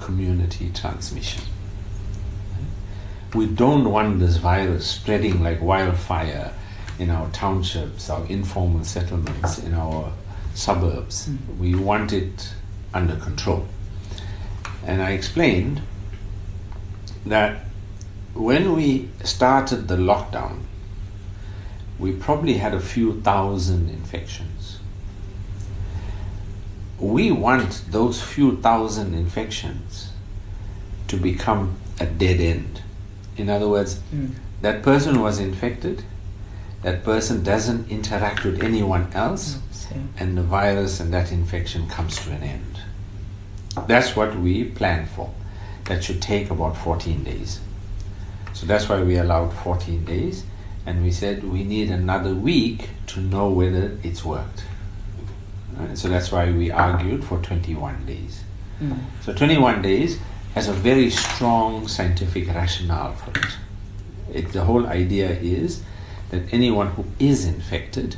community 0.00 0.72
transmission. 0.74 1.40
We 3.32 3.46
don't 3.46 3.92
want 3.92 4.18
this 4.18 4.38
virus 4.38 4.90
spreading 4.90 5.40
like 5.40 5.62
wildfire 5.62 6.52
in 6.98 7.10
our 7.10 7.30
townships, 7.30 8.10
our 8.10 8.26
informal 8.26 8.82
settlements, 8.82 9.60
in 9.60 9.72
our 9.74 10.12
suburbs. 10.52 11.28
Mm. 11.28 11.58
We 11.58 11.76
want 11.76 12.12
it 12.12 12.52
under 12.92 13.14
control. 13.14 13.68
And 14.84 15.00
I 15.00 15.12
explained 15.12 15.80
that 17.24 17.66
when 18.34 18.72
we 18.72 19.10
started 19.22 19.86
the 19.86 19.96
lockdown, 19.96 20.62
we 22.00 22.10
probably 22.10 22.54
had 22.54 22.74
a 22.74 22.80
few 22.80 23.20
thousand 23.20 23.90
infections 23.90 24.53
we 26.98 27.30
want 27.30 27.82
those 27.90 28.22
few 28.22 28.56
thousand 28.58 29.14
infections 29.14 30.10
to 31.08 31.16
become 31.16 31.76
a 32.00 32.06
dead 32.06 32.40
end. 32.40 32.82
In 33.36 33.50
other 33.50 33.68
words, 33.68 34.00
mm. 34.14 34.34
that 34.62 34.82
person 34.82 35.20
was 35.20 35.38
infected, 35.38 36.04
that 36.82 37.02
person 37.02 37.42
doesn't 37.42 37.90
interact 37.90 38.44
with 38.44 38.62
anyone 38.62 39.10
else, 39.12 39.58
oh, 39.92 39.96
and 40.18 40.36
the 40.36 40.42
virus 40.42 41.00
and 41.00 41.12
that 41.12 41.32
infection 41.32 41.88
comes 41.88 42.16
to 42.24 42.30
an 42.30 42.42
end. 42.42 42.80
That's 43.86 44.14
what 44.14 44.36
we 44.36 44.64
plan 44.64 45.06
for. 45.06 45.32
That 45.84 46.04
should 46.04 46.22
take 46.22 46.50
about 46.50 46.76
14 46.76 47.24
days. 47.24 47.60
So 48.52 48.66
that's 48.66 48.88
why 48.88 49.02
we 49.02 49.16
allowed 49.16 49.52
14 49.52 50.04
days, 50.04 50.44
and 50.86 51.02
we 51.02 51.10
said 51.10 51.42
we 51.44 51.64
need 51.64 51.90
another 51.90 52.34
week 52.34 52.90
to 53.08 53.20
know 53.20 53.50
whether 53.50 53.98
it's 54.02 54.24
worked. 54.24 54.64
Right? 55.76 55.96
So 55.96 56.08
that's 56.08 56.30
why 56.30 56.50
we 56.50 56.70
argued 56.70 57.24
for 57.24 57.38
21 57.38 58.06
days. 58.06 58.44
Mm. 58.80 58.98
So 59.22 59.32
21 59.32 59.82
days 59.82 60.18
has 60.54 60.68
a 60.68 60.72
very 60.72 61.10
strong 61.10 61.88
scientific 61.88 62.48
rationale 62.48 63.14
for 63.14 63.30
it. 63.38 63.56
it. 64.32 64.52
The 64.52 64.64
whole 64.64 64.86
idea 64.86 65.30
is 65.30 65.82
that 66.30 66.42
anyone 66.52 66.88
who 66.88 67.04
is 67.18 67.44
infected, 67.44 68.16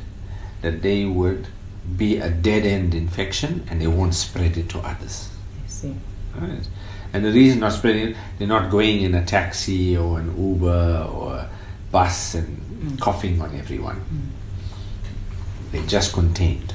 that 0.61 0.81
they 0.81 1.05
would 1.05 1.47
be 1.95 2.17
a 2.17 2.29
dead 2.29 2.65
end 2.65 2.93
infection 2.93 3.65
and 3.69 3.81
they 3.81 3.87
won't 3.87 4.13
spread 4.13 4.57
it 4.57 4.69
to 4.69 4.79
others. 4.79 5.29
I 5.63 5.67
see. 5.67 5.95
Right? 6.35 6.67
And 7.13 7.25
the 7.25 7.31
reason 7.31 7.61
not 7.61 7.73
spreading 7.73 8.09
it, 8.09 8.17
they're 8.37 8.47
not 8.47 8.69
going 8.69 9.01
in 9.01 9.15
a 9.15 9.25
taxi 9.25 9.97
or 9.97 10.19
an 10.19 10.35
Uber 10.37 11.07
or 11.11 11.33
a 11.33 11.49
bus 11.91 12.35
and 12.35 12.57
mm. 12.57 12.99
coughing 12.99 13.41
on 13.41 13.55
everyone. 13.55 13.95
Mm. 13.95 15.71
They're 15.71 15.87
just 15.87 16.13
contained 16.13 16.73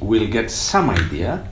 we'll 0.00 0.30
get 0.30 0.50
some 0.50 0.90
idea 0.90 1.46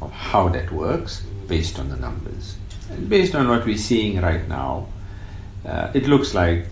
of 0.00 0.10
how 0.10 0.48
that 0.48 0.70
works 0.72 1.22
based 1.46 1.78
on 1.78 1.88
the 1.88 1.96
numbers. 1.96 2.56
And 2.90 3.08
based 3.08 3.34
on 3.34 3.48
what 3.48 3.64
we're 3.64 3.76
seeing 3.76 4.20
right 4.20 4.46
now, 4.48 4.88
uh, 5.64 5.90
it 5.94 6.06
looks 6.06 6.34
like 6.34 6.66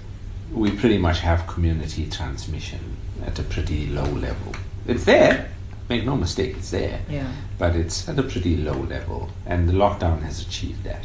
we 0.53 0.71
pretty 0.71 0.99
much 0.99 1.21
have 1.21 1.47
community 1.47 2.09
transmission 2.09 2.97
at 3.25 3.39
a 3.39 3.43
pretty 3.43 3.87
low 3.87 4.05
level. 4.05 4.55
It's 4.87 5.05
there, 5.05 5.51
make 5.89 6.05
no 6.05 6.17
mistake, 6.17 6.57
it's 6.59 6.71
there. 6.71 7.01
Yeah. 7.09 7.31
But 7.59 7.77
it's 7.77 8.09
at 8.09 8.19
a 8.19 8.23
pretty 8.23 8.57
low 8.57 8.79
level, 8.79 9.31
and 9.47 9.69
the 9.69 9.73
lockdown 9.73 10.23
has 10.23 10.43
achieved 10.43 10.85
that. 10.85 11.05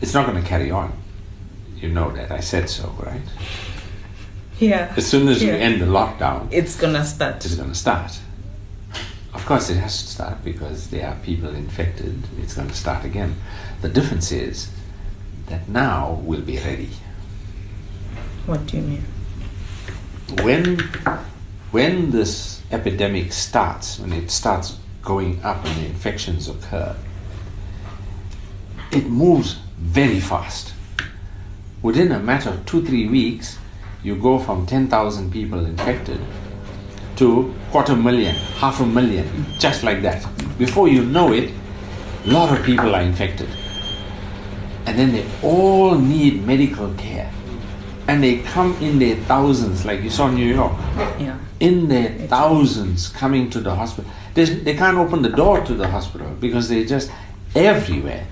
It's 0.00 0.14
not 0.14 0.26
going 0.26 0.40
to 0.42 0.48
carry 0.48 0.70
on. 0.70 0.92
You 1.76 1.88
know 1.88 2.10
that. 2.12 2.30
I 2.30 2.40
said 2.40 2.68
so, 2.68 2.94
right? 3.00 3.22
Yeah. 4.58 4.92
As 4.96 5.06
soon 5.06 5.28
as 5.28 5.42
yeah. 5.42 5.54
we 5.54 5.58
end 5.58 5.80
the 5.80 5.86
lockdown, 5.86 6.48
it's 6.52 6.76
going 6.76 6.94
to 6.94 7.04
start. 7.04 7.44
It's 7.44 7.54
going 7.56 7.70
to 7.70 7.74
start. 7.74 8.20
Of 9.42 9.48
course, 9.48 9.70
it 9.70 9.78
has 9.78 10.00
to 10.00 10.08
start 10.08 10.44
because 10.44 10.90
there 10.90 11.08
are 11.08 11.16
people 11.16 11.48
infected. 11.48 12.22
It's 12.38 12.54
going 12.54 12.68
to 12.68 12.76
start 12.76 13.04
again. 13.04 13.34
The 13.80 13.88
difference 13.88 14.30
is 14.30 14.70
that 15.46 15.68
now 15.68 16.20
we'll 16.22 16.42
be 16.42 16.58
ready. 16.58 16.90
What 18.46 18.66
do 18.66 18.76
you 18.76 18.84
mean? 18.84 19.04
When, 20.42 20.78
when 21.72 22.12
this 22.12 22.62
epidemic 22.70 23.32
starts, 23.32 23.98
when 23.98 24.12
it 24.12 24.30
starts 24.30 24.78
going 25.02 25.42
up 25.42 25.64
and 25.64 25.76
the 25.76 25.86
infections 25.86 26.48
occur, 26.48 26.94
it 28.92 29.06
moves 29.06 29.54
very 29.76 30.20
fast. 30.20 30.72
Within 31.82 32.12
a 32.12 32.20
matter 32.20 32.50
of 32.50 32.64
two, 32.64 32.86
three 32.86 33.08
weeks, 33.08 33.58
you 34.04 34.14
go 34.14 34.38
from 34.38 34.66
10,000 34.66 35.32
people 35.32 35.66
infected 35.66 36.20
to 37.16 37.52
quarter 37.72 37.96
million, 37.96 38.34
half 38.60 38.80
a 38.80 38.86
million, 38.86 39.26
just 39.58 39.82
like 39.82 40.02
that. 40.02 40.24
Before 40.58 40.86
you 40.88 41.04
know 41.04 41.32
it, 41.32 41.50
a 42.26 42.28
lot 42.30 42.56
of 42.56 42.64
people 42.64 42.94
are 42.94 43.00
infected. 43.02 43.48
And 44.86 44.98
then 44.98 45.12
they 45.12 45.24
all 45.42 45.94
need 45.98 46.46
medical 46.46 46.92
care. 46.94 47.30
and 48.08 48.20
they 48.22 48.38
come 48.38 48.74
in 48.82 48.98
their 48.98 49.14
thousands, 49.30 49.84
like 49.86 50.02
you 50.02 50.10
saw 50.10 50.26
in 50.28 50.34
New 50.34 50.52
York, 50.54 50.72
Yeah. 51.20 51.38
in 51.60 51.86
their 51.88 52.08
thousands 52.28 53.08
coming 53.08 53.48
to 53.50 53.60
the 53.60 53.72
hospital. 53.74 54.10
There's, 54.34 54.50
they 54.64 54.74
can't 54.74 54.98
open 54.98 55.22
the 55.22 55.28
door 55.30 55.60
to 55.64 55.72
the 55.74 55.86
hospital 55.86 56.26
because 56.40 56.68
they're 56.68 56.84
just 56.84 57.10
everywhere. 57.54 58.26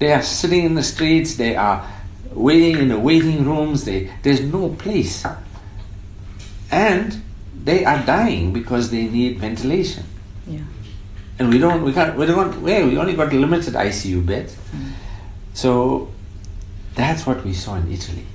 They 0.00 0.12
are 0.12 0.22
sitting 0.22 0.64
in 0.64 0.74
the 0.74 0.82
streets, 0.82 1.36
they 1.36 1.54
are 1.54 1.86
waiting 2.32 2.78
in 2.82 2.88
the 2.88 2.98
waiting 2.98 3.44
rooms, 3.44 3.84
they, 3.84 4.10
there's 4.24 4.40
no 4.40 4.70
place. 4.70 5.24
And 6.70 7.22
they 7.64 7.84
are 7.84 8.04
dying 8.04 8.52
because 8.52 8.90
they 8.90 9.04
need 9.06 9.38
ventilation. 9.38 10.04
Yeah. 10.46 10.60
And 11.38 11.48
we 11.48 11.58
don't, 11.58 11.82
we 11.82 11.92
can't, 11.92 12.16
we 12.16 12.26
don't, 12.26 12.60
well, 12.60 12.86
we 12.88 12.96
only 12.98 13.14
got 13.14 13.32
limited 13.32 13.74
ICU 13.74 14.24
beds. 14.26 14.56
So 15.54 16.10
that's 16.94 17.26
what 17.26 17.44
we 17.44 17.52
saw 17.52 17.76
in 17.76 17.90
Italy. 17.90 18.26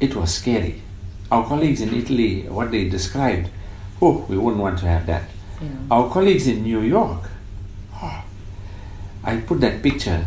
It 0.00 0.14
was 0.14 0.34
scary. 0.34 0.82
Our 1.30 1.46
colleagues 1.46 1.80
in 1.80 1.94
Italy, 1.94 2.42
what 2.42 2.70
they 2.70 2.88
described, 2.88 3.50
oh, 4.00 4.24
we 4.28 4.38
wouldn't 4.38 4.62
want 4.62 4.78
to 4.80 4.86
have 4.86 5.06
that. 5.06 5.28
Yeah. 5.60 5.68
Our 5.90 6.10
colleagues 6.10 6.46
in 6.46 6.62
New 6.62 6.80
York, 6.82 7.28
oh, 7.94 8.24
I 9.24 9.36
put 9.38 9.60
that 9.60 9.82
picture 9.82 10.24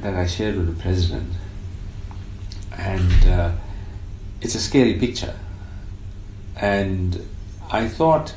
that 0.00 0.14
I 0.14 0.26
shared 0.26 0.56
with 0.56 0.76
the 0.76 0.82
president, 0.82 1.32
and 2.76 3.26
uh, 3.26 3.52
it's 4.40 4.54
a 4.54 4.60
scary 4.60 4.94
picture. 4.94 5.34
And 6.56 7.26
I 7.72 7.88
thought 7.88 8.34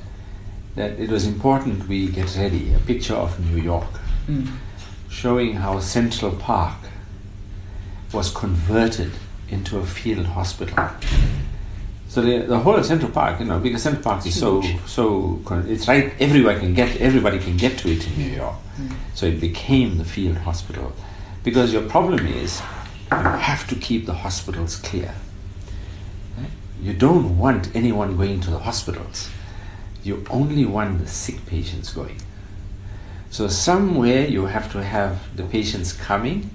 that 0.75 0.92
it 1.00 1.10
was 1.10 1.25
important 1.25 1.88
we 1.88 2.08
get 2.08 2.36
ready 2.38 2.74
a 2.74 2.80
picture 2.80 3.15
of 3.15 3.39
New 3.39 3.62
York 3.62 3.88
Mm. 4.27 4.48
showing 5.10 5.54
how 5.58 5.80
Central 5.80 6.32
Park 6.32 6.77
was 8.12 8.32
converted 8.32 9.12
into 9.50 9.77
a 9.77 9.86
field 9.86 10.25
hospital. 10.25 10.89
So 12.08 12.22
the, 12.22 12.39
the 12.48 12.60
whole 12.60 12.75
of 12.75 12.86
Central 12.86 13.12
Park, 13.12 13.39
you 13.39 13.46
know, 13.46 13.60
because 13.60 13.84
Central 13.84 14.04
Park 14.04 14.25
is 14.25 14.39
so 14.39 14.63
so 14.88 15.39
it's 15.68 15.88
right 15.88 16.12
everywhere 16.20 16.60
can 16.60 16.74
get 16.74 16.89
everybody 17.00 17.38
can 17.39 17.56
get 17.58 17.77
to 17.80 17.89
it 17.92 18.08
in 18.08 18.13
New 18.18 18.36
York. 18.36 18.56
So 19.13 19.25
it 19.27 19.39
became 19.39 19.98
the 19.98 20.06
field 20.06 20.38
hospital. 20.38 20.92
Because 21.44 21.72
your 21.72 21.84
problem 21.84 22.25
is 22.25 22.62
you 23.12 23.18
have 23.51 23.68
to 23.68 23.75
keep 23.75 24.06
the 24.08 24.13
hospitals 24.25 24.75
clear. 24.77 25.13
You 26.82 26.94
don't 26.94 27.38
want 27.38 27.75
anyone 27.75 28.17
going 28.17 28.41
to 28.41 28.51
the 28.51 28.60
hospitals. 28.60 29.29
You 30.03 30.25
only 30.29 30.65
want 30.65 31.00
the 31.00 31.08
sick 31.08 31.46
patients 31.46 31.91
going. 31.91 32.22
So 33.29 33.48
somewhere 33.48 34.27
you 34.27 34.46
have 34.46 34.72
to 34.74 34.84
have 34.84 35.36
the 35.36 35.44
patients 35.44 35.94
coming, 35.94 36.51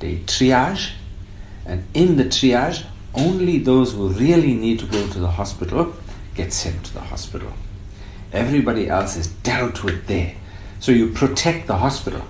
they 0.00 0.16
triage, 0.20 0.92
and 1.66 1.84
in 1.94 2.16
the 2.16 2.24
triage, 2.24 2.84
only 3.14 3.58
those 3.58 3.92
who 3.92 4.08
really 4.08 4.54
need 4.54 4.78
to 4.80 4.86
go 4.86 5.06
to 5.06 5.18
the 5.18 5.30
hospital 5.30 5.94
get 6.34 6.52
sent 6.52 6.84
to 6.86 6.94
the 6.94 7.00
hospital. 7.00 7.52
Everybody 8.32 8.88
else 8.88 9.16
is 9.16 9.26
dealt 9.26 9.84
with 9.84 10.06
there. 10.06 10.34
So 10.80 10.92
you 10.92 11.10
protect 11.12 11.66
the 11.66 11.76
hospital. 11.76 12.22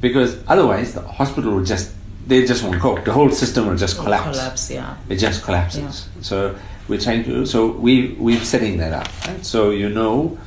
Because 0.00 0.42
otherwise 0.48 0.94
the 0.94 1.02
hospital 1.02 1.52
will 1.54 1.64
just 1.64 1.92
they 2.26 2.44
just 2.46 2.62
won't 2.62 2.80
cope. 2.80 3.04
The 3.04 3.12
whole 3.12 3.30
system 3.30 3.66
will 3.66 3.76
just 3.76 3.98
collapse. 3.98 4.38
Collapse. 4.38 4.70
Yeah. 4.70 4.96
It 5.08 5.16
just 5.16 5.42
collapses. 5.42 6.08
So 6.20 6.56
we're 6.88 7.00
trying 7.00 7.24
to. 7.24 7.46
So 7.46 7.72
we 7.72 8.12
we're 8.18 8.44
setting 8.44 8.78
that 8.78 8.92
up. 8.92 9.08
Right? 9.26 9.44
So 9.44 9.70
you 9.70 9.88
know, 9.88 10.38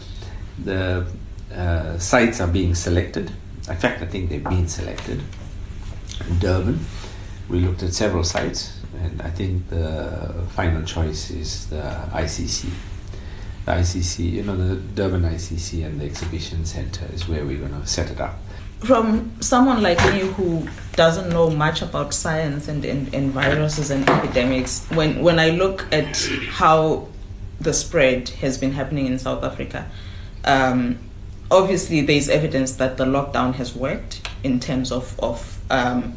the 0.63 1.05
uh, 1.53 1.97
sites 1.97 2.39
are 2.41 2.47
being 2.47 2.75
selected. 2.75 3.31
In 3.67 3.75
fact, 3.77 4.01
I 4.01 4.05
think 4.05 4.29
they've 4.29 4.43
been 4.43 4.67
selected. 4.67 5.23
In 6.29 6.39
Durban, 6.39 6.79
we 7.49 7.59
looked 7.59 7.83
at 7.83 7.93
several 7.93 8.23
sites, 8.23 8.79
and 9.01 9.21
I 9.21 9.29
think 9.29 9.69
the 9.69 10.45
final 10.49 10.83
choice 10.83 11.29
is 11.29 11.67
the 11.67 11.81
ICC. 12.11 12.69
The 13.65 13.71
ICC, 13.71 14.31
you 14.31 14.43
know, 14.43 14.55
the 14.55 14.75
Durban 14.75 15.23
ICC 15.23 15.85
and 15.85 15.99
the 15.99 16.05
exhibition 16.05 16.65
center 16.65 17.05
is 17.11 17.27
where 17.27 17.43
we're 17.43 17.57
going 17.57 17.81
to 17.81 17.87
set 17.87 18.11
it 18.11 18.21
up. 18.21 18.37
From 18.85 19.31
someone 19.41 19.81
like 19.81 19.97
me 20.13 20.19
who 20.19 20.67
doesn't 20.95 21.29
know 21.29 21.49
much 21.49 21.81
about 21.81 22.13
science 22.13 22.67
and, 22.67 22.85
and, 22.85 23.13
and 23.13 23.31
viruses 23.31 23.89
and 23.91 24.07
epidemics, 24.09 24.85
when, 24.91 25.21
when 25.23 25.39
I 25.39 25.49
look 25.49 25.85
at 25.91 26.15
how 26.51 27.07
the 27.59 27.73
spread 27.73 28.29
has 28.29 28.57
been 28.57 28.73
happening 28.73 29.07
in 29.07 29.17
South 29.17 29.43
Africa, 29.43 29.89
um, 30.43 30.99
obviously 31.49 32.01
there's 32.01 32.29
evidence 32.29 32.73
that 32.73 32.97
the 32.97 33.05
lockdown 33.05 33.55
has 33.55 33.75
worked 33.75 34.29
in 34.43 34.59
terms 34.59 34.91
of, 34.91 35.19
of 35.19 35.59
um, 35.71 36.13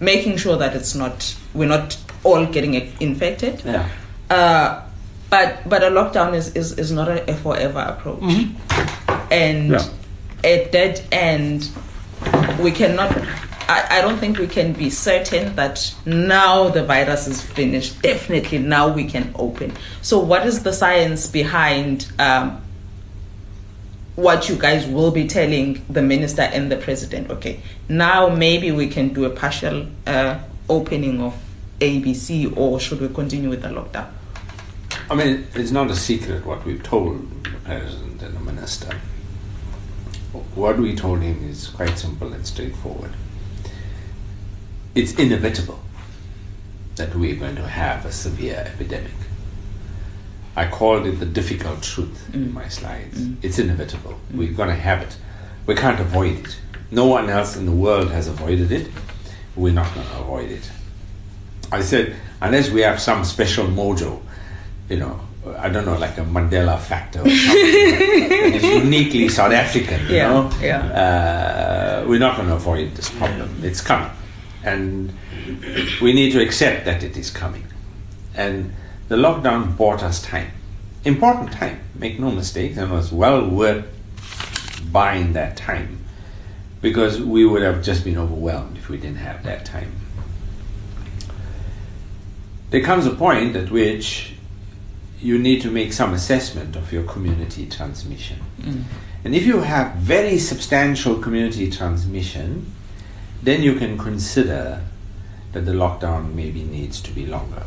making 0.00 0.36
sure 0.36 0.56
that 0.56 0.74
it's 0.74 0.94
not 0.94 1.36
we're 1.54 1.68
not 1.68 1.96
all 2.24 2.46
getting 2.46 2.74
infected. 3.00 3.62
Yeah. 3.64 3.88
Uh, 4.28 4.82
but 5.28 5.68
but 5.68 5.82
a 5.82 5.86
lockdown 5.90 6.34
is, 6.34 6.54
is, 6.56 6.76
is 6.78 6.90
not 6.90 7.08
a, 7.08 7.34
forever 7.36 7.78
approach. 7.80 8.22
And 9.30 9.70
Yeah. 9.70 9.84
at 10.42 10.72
that 10.72 11.02
end, 11.12 11.68
we 12.60 12.70
cannot. 12.70 13.16
I, 13.68 13.98
I 13.98 14.00
don't 14.00 14.18
think 14.18 14.38
we 14.38 14.48
can 14.48 14.72
be 14.72 14.90
certain 14.90 15.54
that 15.56 15.94
now 16.04 16.68
the 16.68 16.84
virus 16.84 17.26
is 17.28 17.40
finished. 17.40 18.02
Definitely 18.02 18.58
now 18.58 18.92
we 18.92 19.04
can 19.04 19.32
open. 19.36 19.76
So, 20.02 20.18
what 20.18 20.46
is 20.46 20.62
the 20.62 20.72
science 20.72 21.26
behind 21.26 22.10
um, 22.18 22.60
what 24.16 24.48
you 24.48 24.56
guys 24.56 24.86
will 24.86 25.10
be 25.10 25.26
telling 25.26 25.84
the 25.88 26.02
minister 26.02 26.42
and 26.42 26.70
the 26.70 26.76
president? 26.76 27.30
Okay, 27.30 27.60
now 27.88 28.28
maybe 28.28 28.72
we 28.72 28.88
can 28.88 29.12
do 29.12 29.24
a 29.24 29.30
partial 29.30 29.86
uh, 30.06 30.38
opening 30.68 31.20
of 31.20 31.34
ABC, 31.80 32.56
or 32.56 32.80
should 32.80 33.00
we 33.00 33.08
continue 33.08 33.48
with 33.48 33.62
the 33.62 33.68
lockdown? 33.68 34.08
I 35.10 35.14
mean, 35.14 35.46
it's 35.54 35.70
not 35.70 35.90
a 35.90 35.96
secret 35.96 36.44
what 36.46 36.64
we've 36.64 36.82
told 36.82 37.44
the 37.44 37.50
president 37.64 38.22
and 38.22 38.34
the 38.34 38.40
minister. 38.40 39.00
What 40.32 40.78
we 40.78 40.94
told 40.94 41.22
him 41.22 41.48
is 41.48 41.68
quite 41.68 41.98
simple 41.98 42.32
and 42.32 42.46
straightforward. 42.46 43.12
It's 44.94 45.12
inevitable 45.14 45.80
that 46.96 47.14
we're 47.14 47.36
going 47.36 47.56
to 47.56 47.66
have 47.66 48.04
a 48.04 48.12
severe 48.12 48.64
epidemic. 48.66 49.12
I 50.56 50.68
called 50.68 51.06
it 51.06 51.20
the 51.20 51.26
difficult 51.26 51.82
truth 51.82 52.28
in 52.34 52.48
mm. 52.48 52.52
my 52.52 52.68
slides. 52.68 53.20
Mm. 53.20 53.36
It's 53.42 53.58
inevitable. 53.58 54.18
Mm. 54.32 54.38
We're 54.38 54.52
going 54.52 54.68
to 54.68 54.74
have 54.74 55.02
it. 55.02 55.16
We 55.66 55.74
can't 55.74 56.00
avoid 56.00 56.38
it. 56.38 56.58
No 56.90 57.06
one 57.06 57.30
else 57.30 57.56
in 57.56 57.66
the 57.66 57.72
world 57.72 58.10
has 58.10 58.26
avoided 58.26 58.72
it. 58.72 58.88
We're 59.56 59.72
not 59.72 59.94
going 59.94 60.06
to 60.06 60.18
avoid 60.18 60.50
it. 60.50 60.70
I 61.72 61.82
said, 61.82 62.16
unless 62.40 62.70
we 62.70 62.80
have 62.80 63.00
some 63.00 63.24
special 63.24 63.66
mojo, 63.66 64.20
you 64.88 64.98
know, 64.98 65.20
I 65.56 65.68
don't 65.70 65.86
know, 65.86 65.96
like 65.96 66.18
a 66.18 66.22
Mandela 66.22 66.78
factor 66.78 67.20
or 67.22 67.30
something 67.30 68.82
uniquely 68.84 69.28
South 69.28 69.52
African, 69.52 70.00
you 70.08 70.16
Yeah, 70.16 70.28
know, 70.28 70.50
yeah. 70.60 72.02
Uh, 72.02 72.04
we're 72.06 72.18
not 72.18 72.36
going 72.36 72.48
to 72.48 72.54
avoid 72.56 72.94
this 72.94 73.08
problem. 73.10 73.48
It's 73.62 73.80
coming. 73.80 74.10
And 74.62 75.12
we 76.02 76.12
need 76.12 76.32
to 76.32 76.42
accept 76.42 76.84
that 76.84 77.02
it 77.02 77.16
is 77.16 77.30
coming. 77.30 77.64
And 78.34 78.74
the 79.08 79.16
lockdown 79.16 79.76
bought 79.76 80.02
us 80.02 80.22
time. 80.22 80.50
Important 81.04 81.52
time, 81.52 81.80
make 81.94 82.20
no 82.20 82.30
mistake, 82.30 82.72
and 82.76 82.90
it 82.92 82.94
was 82.94 83.10
well 83.10 83.48
worth 83.48 83.86
buying 84.92 85.32
that 85.32 85.56
time 85.56 86.04
because 86.82 87.20
we 87.20 87.46
would 87.46 87.62
have 87.62 87.82
just 87.82 88.04
been 88.04 88.18
overwhelmed 88.18 88.76
if 88.76 88.88
we 88.90 88.98
didn't 88.98 89.18
have 89.18 89.42
that 89.44 89.64
time. 89.64 89.92
There 92.70 92.82
comes 92.82 93.06
a 93.06 93.10
point 93.14 93.56
at 93.56 93.70
which 93.70 94.34
you 95.22 95.38
need 95.38 95.60
to 95.62 95.70
make 95.70 95.92
some 95.92 96.14
assessment 96.14 96.76
of 96.76 96.92
your 96.92 97.02
community 97.04 97.66
transmission. 97.66 98.38
Mm. 98.60 98.84
And 99.24 99.34
if 99.34 99.46
you 99.46 99.60
have 99.60 99.96
very 99.96 100.38
substantial 100.38 101.18
community 101.18 101.70
transmission, 101.70 102.72
then 103.42 103.62
you 103.62 103.74
can 103.74 103.98
consider 103.98 104.82
that 105.52 105.66
the 105.66 105.72
lockdown 105.72 106.34
maybe 106.34 106.62
needs 106.62 107.00
to 107.02 107.10
be 107.10 107.26
longer. 107.26 107.64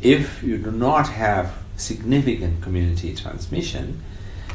If 0.00 0.42
you 0.42 0.58
do 0.58 0.72
not 0.72 1.08
have 1.08 1.54
significant 1.76 2.62
community 2.62 3.14
transmission, 3.14 4.02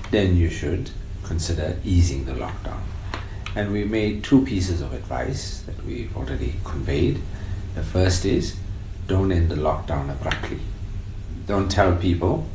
then 0.10 0.36
you 0.36 0.50
should 0.50 0.90
consider 1.24 1.78
easing 1.86 2.26
the 2.26 2.34
lockdown. 2.34 2.82
And 3.56 3.72
we 3.72 3.86
made 3.86 4.24
two 4.24 4.44
pieces 4.46 4.82
of 4.82 4.94
advice 4.94 5.62
that 5.62 5.86
we've 5.86 6.16
already 6.16 6.56
conveyed. 6.64 7.22
The 7.76 7.84
first 7.84 8.26
is 8.26 8.58
don't 9.08 9.32
end 9.32 9.50
the 9.50 9.56
lockdown 9.56 10.10
abruptly. 10.10 10.60
Don't 11.52 11.70
tell 11.70 11.94
people 11.98 12.48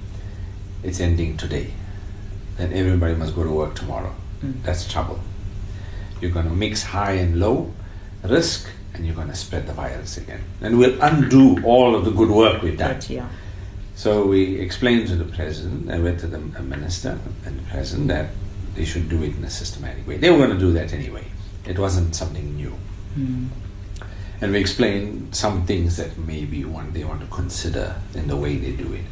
it's 0.82 1.00
ending 1.00 1.36
today. 1.36 1.70
Then 2.56 2.72
everybody 2.72 3.14
must 3.14 3.34
go 3.34 3.44
to 3.44 3.50
work 3.50 3.74
tomorrow. 3.74 4.14
Hmm. 4.40 4.52
That's 4.62 4.90
trouble. 4.90 5.20
You're 6.18 6.30
going 6.30 6.48
to 6.48 6.54
mix 6.54 6.82
high 6.82 7.12
and 7.12 7.38
low 7.38 7.74
risk 8.24 8.70
and 8.94 9.04
you're 9.04 9.14
going 9.14 9.28
to 9.28 9.34
spread 9.34 9.66
the 9.66 9.74
virus 9.74 10.16
again. 10.16 10.40
And 10.62 10.78
we'll 10.78 10.98
undo 11.02 11.62
all 11.62 11.94
of 11.94 12.06
the 12.06 12.10
good 12.10 12.30
work 12.30 12.62
we've 12.62 12.78
done. 12.78 12.94
But 12.94 13.10
yeah. 13.10 13.28
So 13.96 14.26
we 14.26 14.58
explained 14.58 15.08
to 15.08 15.16
the 15.16 15.26
president, 15.26 15.90
I 15.90 15.98
went 15.98 16.18
to 16.20 16.26
the 16.26 16.38
minister 16.62 17.18
and 17.44 17.58
the 17.58 17.70
president 17.70 18.08
that 18.08 18.30
they 18.76 18.86
should 18.86 19.10
do 19.10 19.22
it 19.22 19.36
in 19.36 19.44
a 19.44 19.50
systematic 19.50 20.08
way. 20.08 20.16
They 20.16 20.30
were 20.30 20.38
going 20.38 20.58
to 20.58 20.58
do 20.58 20.72
that 20.72 20.94
anyway. 20.94 21.26
It 21.66 21.78
wasn't 21.78 22.16
something 22.16 22.56
new. 22.56 22.72
Hmm. 23.12 23.48
And 24.40 24.52
we 24.52 24.58
explain 24.58 25.32
some 25.32 25.64
things 25.64 25.96
that 25.96 26.18
maybe 26.18 26.64
one 26.64 26.92
they 26.92 27.04
want 27.04 27.20
to 27.22 27.26
consider 27.28 27.96
in 28.14 28.28
the 28.28 28.36
way 28.36 28.56
they 28.56 28.72
do 28.72 28.92
it. 28.92 29.04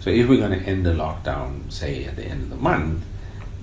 So 0.00 0.08
if 0.08 0.28
we're 0.28 0.38
going 0.38 0.58
to 0.58 0.66
end 0.66 0.86
the 0.86 0.92
lockdown, 0.92 1.70
say 1.70 2.04
at 2.04 2.16
the 2.16 2.24
end 2.24 2.44
of 2.44 2.50
the 2.50 2.56
month, 2.56 3.04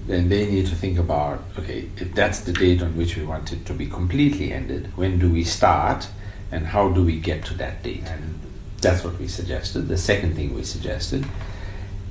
then 0.05 0.29
they 0.29 0.49
need 0.49 0.67
to 0.67 0.75
think 0.75 0.97
about 0.97 1.43
okay, 1.57 1.89
if 1.97 2.13
that's 2.13 2.41
the 2.41 2.53
date 2.53 2.81
on 2.81 2.95
which 2.95 3.17
we 3.17 3.23
want 3.23 3.51
it 3.51 3.65
to 3.65 3.73
be 3.73 3.87
completely 3.87 4.53
ended, 4.53 4.95
when 4.95 5.19
do 5.19 5.29
we 5.31 5.43
start 5.43 6.07
and 6.51 6.67
how 6.67 6.89
do 6.89 7.03
we 7.03 7.19
get 7.19 7.43
to 7.45 7.53
that 7.55 7.83
date? 7.83 8.03
And 8.05 8.39
that's 8.79 9.03
what 9.03 9.19
we 9.19 9.27
suggested. 9.27 9.87
The 9.87 9.97
second 9.97 10.35
thing 10.35 10.53
we 10.53 10.63
suggested 10.63 11.25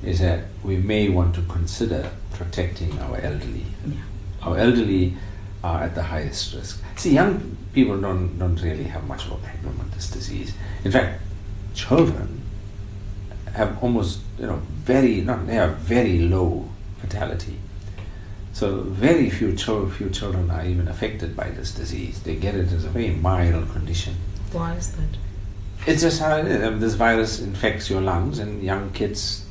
is 0.03 0.19
that 0.19 0.45
we 0.63 0.77
may 0.77 1.09
want 1.09 1.33
to 1.35 1.41
consider 1.43 2.11
protecting 2.33 2.99
our 2.99 3.17
elderly. 3.17 3.65
Yeah. 3.85 3.95
Our 4.43 4.57
elderly 4.57 5.15
are 5.63 5.83
at 5.83 5.95
the 5.95 6.03
highest 6.03 6.53
risk. 6.53 6.83
See, 6.95 7.13
young 7.13 7.57
people 7.77 8.01
don't, 8.01 8.39
don't 8.39 8.59
really 8.63 8.85
have 8.85 9.03
much 9.07 9.25
of 9.27 9.33
a 9.33 9.35
problem 9.35 9.77
with 9.77 9.91
this 9.93 10.09
disease. 10.09 10.51
In 10.83 10.91
fact, 10.91 11.21
children 11.75 12.41
have 13.53 13.77
almost, 13.83 14.21
you 14.39 14.47
know, 14.47 14.59
very, 14.93 15.21
not, 15.21 15.45
they 15.45 15.53
have 15.53 15.75
very 15.77 16.17
low 16.35 16.67
fatality. 16.99 17.55
So 18.51 18.81
very 18.81 19.29
few, 19.29 19.55
chil- 19.55 19.87
few 19.91 20.09
children 20.09 20.49
are 20.49 20.65
even 20.65 20.87
affected 20.87 21.35
by 21.37 21.51
this 21.51 21.71
disease. 21.71 22.23
They 22.23 22.35
get 22.35 22.55
it 22.55 22.71
as 22.73 22.83
a 22.83 22.89
very 22.89 23.11
mild 23.11 23.69
condition. 23.71 24.15
Why 24.51 24.73
is 24.73 24.91
that? 24.93 25.11
It's 25.85 26.01
just 26.01 26.19
how 26.19 26.37
it 26.37 26.47
is. 26.47 26.63
I 26.63 26.69
mean, 26.71 26.79
This 26.79 26.95
virus 26.95 27.39
infects 27.39 27.91
your 27.91 28.01
lungs, 28.01 28.39
and 28.39 28.63
young 28.63 28.89
kids 28.93 29.45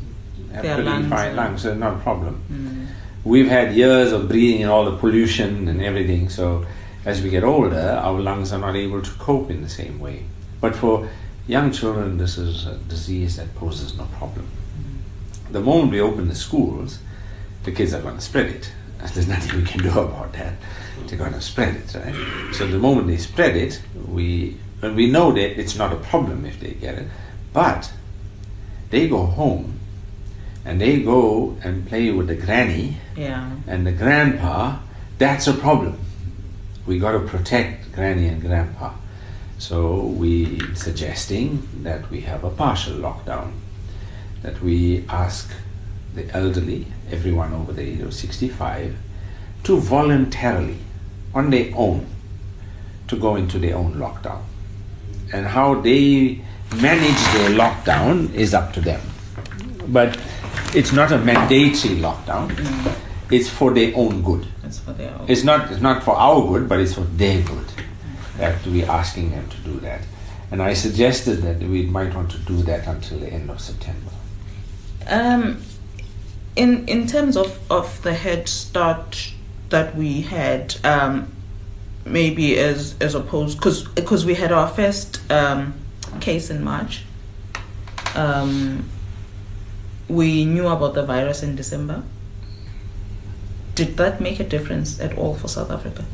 have 0.53 0.65
Their 0.65 0.75
pretty 0.75 0.91
lungs 0.91 1.09
fine 1.11 1.31
are- 1.31 1.35
lungs, 1.35 1.62
so 1.62 1.75
not 1.75 1.95
a 1.95 1.99
problem. 2.01 2.43
Mm. 2.51 2.87
We've 3.23 3.49
had 3.49 3.73
years 3.77 4.11
of 4.11 4.29
breathing 4.29 4.62
in 4.62 4.69
all 4.69 4.85
the 4.91 4.97
pollution 4.97 5.69
and 5.69 5.81
everything, 5.81 6.29
so 6.29 6.67
as 7.07 7.23
we 7.23 7.31
get 7.31 7.45
older, 7.45 8.01
our 8.03 8.21
lungs 8.21 8.53
are 8.53 8.59
not 8.59 8.75
able 8.77 9.01
to 9.01 9.11
cope 9.12 9.49
in 9.51 9.62
the 9.62 9.69
same 9.69 9.99
way. 10.01 10.25
But 10.61 10.75
for 10.75 11.09
young 11.47 11.71
children, 11.73 12.19
this 12.19 12.37
is 12.37 12.66
a 12.66 12.75
disease 12.77 13.37
that 13.37 13.55
poses 13.55 13.97
no 13.97 14.05
problem. 14.19 14.47
The 15.53 15.61
moment 15.61 15.92
we 15.92 16.01
open 16.01 16.27
the 16.29 16.35
schools, 16.35 16.99
the 17.62 17.71
kids 17.71 17.95
are 17.95 18.03
going 18.03 18.16
to 18.16 18.21
spread 18.21 18.47
it. 18.47 18.73
There's 19.14 19.29
nothing 19.29 19.61
we 19.61 19.64
can 19.64 19.83
do 19.83 19.90
about 20.01 20.33
that. 20.33 20.55
They're 21.07 21.16
going 21.19 21.33
to 21.35 21.40
spread 21.40 21.77
it, 21.77 21.95
right? 21.95 22.53
So 22.55 22.66
the 22.66 22.79
moment 22.79 23.07
they 23.07 23.19
spread 23.19 23.57
it, 23.57 23.81
we 24.09 24.57
and 24.83 24.97
we 24.97 25.07
know 25.11 25.31
that 25.33 25.59
it's 25.61 25.77
not 25.77 25.92
a 25.92 25.97
problem 25.97 26.45
if 26.45 26.59
they 26.61 26.73
get 26.73 26.97
it, 26.97 27.07
but 27.53 27.92
they 28.90 29.09
go 29.09 29.25
home 29.27 29.79
and 30.64 30.81
they 30.81 31.01
go 31.03 31.57
and 31.62 31.87
play 31.87 32.11
with 32.11 32.27
the 32.27 32.35
granny 32.35 32.97
Yeah. 33.16 33.51
and 33.69 33.87
the 33.87 33.92
grandpa, 33.92 34.79
that's 35.19 35.47
a 35.47 35.55
problem. 35.55 35.99
We 36.87 36.99
got 36.99 37.12
to 37.12 37.20
protect 37.20 37.92
granny 37.92 38.29
and 38.29 38.40
grandpa. 38.40 38.92
So 39.59 40.01
we 40.01 40.61
suggesting 40.75 41.66
that 41.83 42.11
we 42.11 42.20
have 42.22 42.44
a 42.44 42.51
partial 42.51 42.94
lockdown, 42.94 43.53
that 44.42 44.61
we 44.62 45.05
ask 45.09 45.51
the 46.14 46.31
elderly, 46.35 46.87
everyone 47.11 47.53
over 47.53 47.72
the 47.72 47.83
age 47.83 48.01
of 48.01 48.14
65, 48.14 48.96
to 49.64 49.79
voluntarily, 49.79 50.79
on 51.35 51.51
their 51.51 51.72
own, 51.75 52.07
to 53.09 53.16
go 53.16 53.37
into 53.37 53.59
their 53.59 53.77
own 53.77 53.94
lockdown. 53.94 54.42
And 55.33 55.46
how 55.46 55.81
they 55.81 56.40
manage 56.77 57.22
their 57.33 57.51
lockdown 57.51 58.33
is 58.35 58.55
up 58.55 58.72
to 58.75 58.81
them. 58.81 59.01
But 59.88 60.18
it's 60.75 60.92
not 60.92 61.12
a 61.12 61.18
mandatory 61.18 61.96
lockdown. 61.96 62.51
Mm. 62.51 62.96
It's 63.31 63.49
for 63.49 63.72
their 63.72 63.92
own 63.96 64.22
good. 64.22 64.46
That's 64.66 64.85
what 64.85 64.98
they 64.98 65.07
are. 65.07 65.24
It's 65.29 65.44
not 65.44 65.70
it's 65.70 65.81
not 65.81 66.02
for 66.02 66.16
our 66.16 66.42
good, 66.48 66.68
but 66.68 66.81
it's 66.81 66.94
for 66.94 67.02
their 67.02 67.40
good. 67.40 67.66
That 68.38 68.66
we're 68.66 68.90
asking 68.90 69.31
them 69.31 69.48
to 69.48 69.57
do 69.59 69.79
that. 69.81 70.00
And 70.50 70.61
I 70.61 70.74
suggested 70.74 71.37
that 71.42 71.61
we 71.61 71.87
might 71.87 72.12
want 72.12 72.33
to 72.33 72.38
do 72.38 72.57
that 72.64 72.85
until 72.88 73.20
the 73.20 73.29
end 73.29 73.48
of 73.48 73.61
September. 73.61 74.11
Um, 75.07 75.62
in 76.57 76.88
in 76.88 77.07
terms 77.07 77.37
of, 77.37 77.61
of 77.70 78.02
the 78.02 78.14
head 78.14 78.48
start 78.48 79.33
that 79.68 79.94
we 79.94 80.22
had, 80.22 80.74
um, 80.83 81.31
maybe 82.05 82.59
as 82.59 82.96
as 83.00 83.14
opposed 83.14 83.59
because 83.59 83.87
because 83.87 84.26
we 84.26 84.35
had 84.35 84.50
our 84.50 84.66
first 84.66 85.20
um, 85.31 85.74
case 86.18 86.50
in 86.50 86.64
March. 86.64 87.05
Um, 88.16 88.88
we 90.09 90.44
knew 90.44 90.66
about 90.66 90.94
the 90.94 91.05
virus 91.05 91.44
in 91.44 91.55
December. 91.55 92.02
Did 93.77 93.99
that 93.99 94.23
make 94.23 94.41
a 94.41 94.45
difference 94.45 94.99
at 94.99 95.19
all 95.19 95.35
for 95.35 95.49
South 95.49 95.71
Africa? 95.71 96.07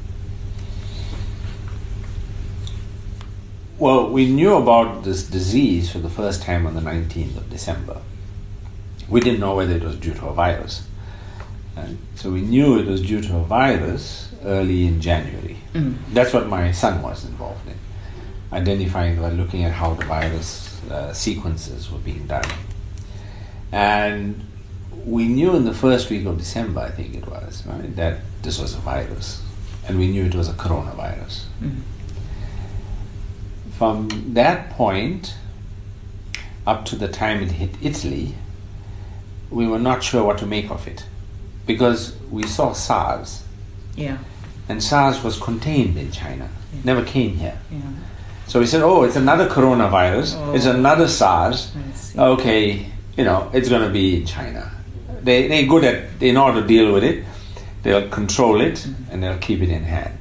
Well, 3.79 4.11
we 4.11 4.29
knew 4.29 4.55
about 4.55 5.05
this 5.05 5.22
disease 5.22 5.88
for 5.90 5.98
the 5.98 6.11
first 6.11 6.42
time 6.42 6.66
on 6.66 6.75
the 6.75 6.81
19th 6.81 7.37
of 7.37 7.48
December. 7.48 8.03
We 9.09 9.20
didn't 9.20 9.38
know 9.38 9.55
whether 9.55 9.75
it 9.77 9.83
was 9.85 9.94
due 9.96 10.12
to 10.14 10.27
a 10.27 10.35
virus. 10.35 10.88
And 11.77 11.98
so 12.16 12.33
we 12.33 12.40
knew 12.40 12.81
it 12.81 12.87
was 12.87 13.01
due 13.01 13.22
to 13.22 13.37
a 13.37 13.44
virus 13.44 14.33
early 14.44 14.85
in 14.87 15.01
January. 15.01 15.59
Mm. 15.72 15.98
That's 16.12 16.33
what 16.33 16.48
my 16.48 16.72
son 16.72 17.01
was 17.01 17.25
involved 17.25 17.68
in, 17.68 17.79
identifying 18.53 19.20
by 19.20 19.31
looking 19.31 19.62
at 19.62 19.72
how 19.72 19.94
the 19.94 20.05
virus 20.05 20.83
uh, 20.90 21.12
sequences 21.12 21.92
were 21.92 21.98
being 21.98 22.27
done. 22.27 22.51
And 23.70 24.51
we 25.05 25.26
knew 25.28 25.55
in 25.57 25.64
the 25.64 25.74
first 25.74 26.11
week 26.11 26.26
of 26.26 26.38
December, 26.38 26.81
I 26.81 26.90
think 26.90 27.14
it 27.14 27.26
was, 27.26 27.64
right, 27.66 27.94
that 27.96 28.20
this 28.42 28.59
was 28.61 28.74
a 28.74 28.78
virus. 28.78 29.42
And 29.88 29.98
we 29.98 30.07
knew 30.09 30.24
it 30.24 30.35
was 30.35 30.48
a 30.48 30.52
coronavirus. 30.52 31.44
Mm. 31.61 31.81
From 33.76 34.09
that 34.35 34.70
point 34.70 35.35
up 36.66 36.85
to 36.87 36.96
the 36.96 37.09
time 37.09 37.42
it 37.42 37.52
hit 37.52 37.70
Italy, 37.83 38.35
we 39.50 39.66
were 39.66 39.78
not 39.81 40.02
sure 40.02 40.22
what 40.24 40.38
to 40.38 40.46
make 40.46 40.70
of 40.70 40.87
it 40.87 41.05
because 41.66 42.14
we 42.31 42.44
saw 42.46 42.72
SARS, 42.72 43.42
Yeah, 43.96 44.18
and 44.68 44.83
SARS 44.83 45.22
was 45.22 45.38
contained 45.38 45.96
in 45.96 46.11
China, 46.12 46.48
Yeah. 46.72 46.81
never 46.85 47.02
came 47.05 47.37
here. 47.37 47.59
yeah. 47.70 47.78
So 48.46 48.61
we 48.61 48.66
said, 48.66 48.83
oh, 48.83 49.02
it's 49.02 49.16
another 49.16 49.48
coronavirus, 49.48 50.37
Oh. 50.38 50.52
it's 50.55 50.66
another 50.66 51.09
SARS. 51.09 51.72
Okay, 52.16 52.87
you 53.16 53.24
know, 53.24 53.48
it's 53.52 53.68
going 53.68 53.83
to 53.83 53.90
be 53.90 54.16
in 54.20 54.26
China. 54.26 54.70
They, 55.22 55.48
they're 55.48 55.66
good 55.66 55.85
at, 55.85 56.18
they 56.18 56.32
know 56.32 56.46
how 56.52 56.61
to 56.61 56.66
deal 56.66 56.92
with 56.92 57.04
it, 57.04 57.24
they'll 57.82 58.08
control 58.08 58.61
it, 58.61 58.87
and 59.11 59.22
they'll 59.22 59.38
keep 59.38 59.61
it 59.62 59.68
in 59.70 59.85
hand. 59.85 60.18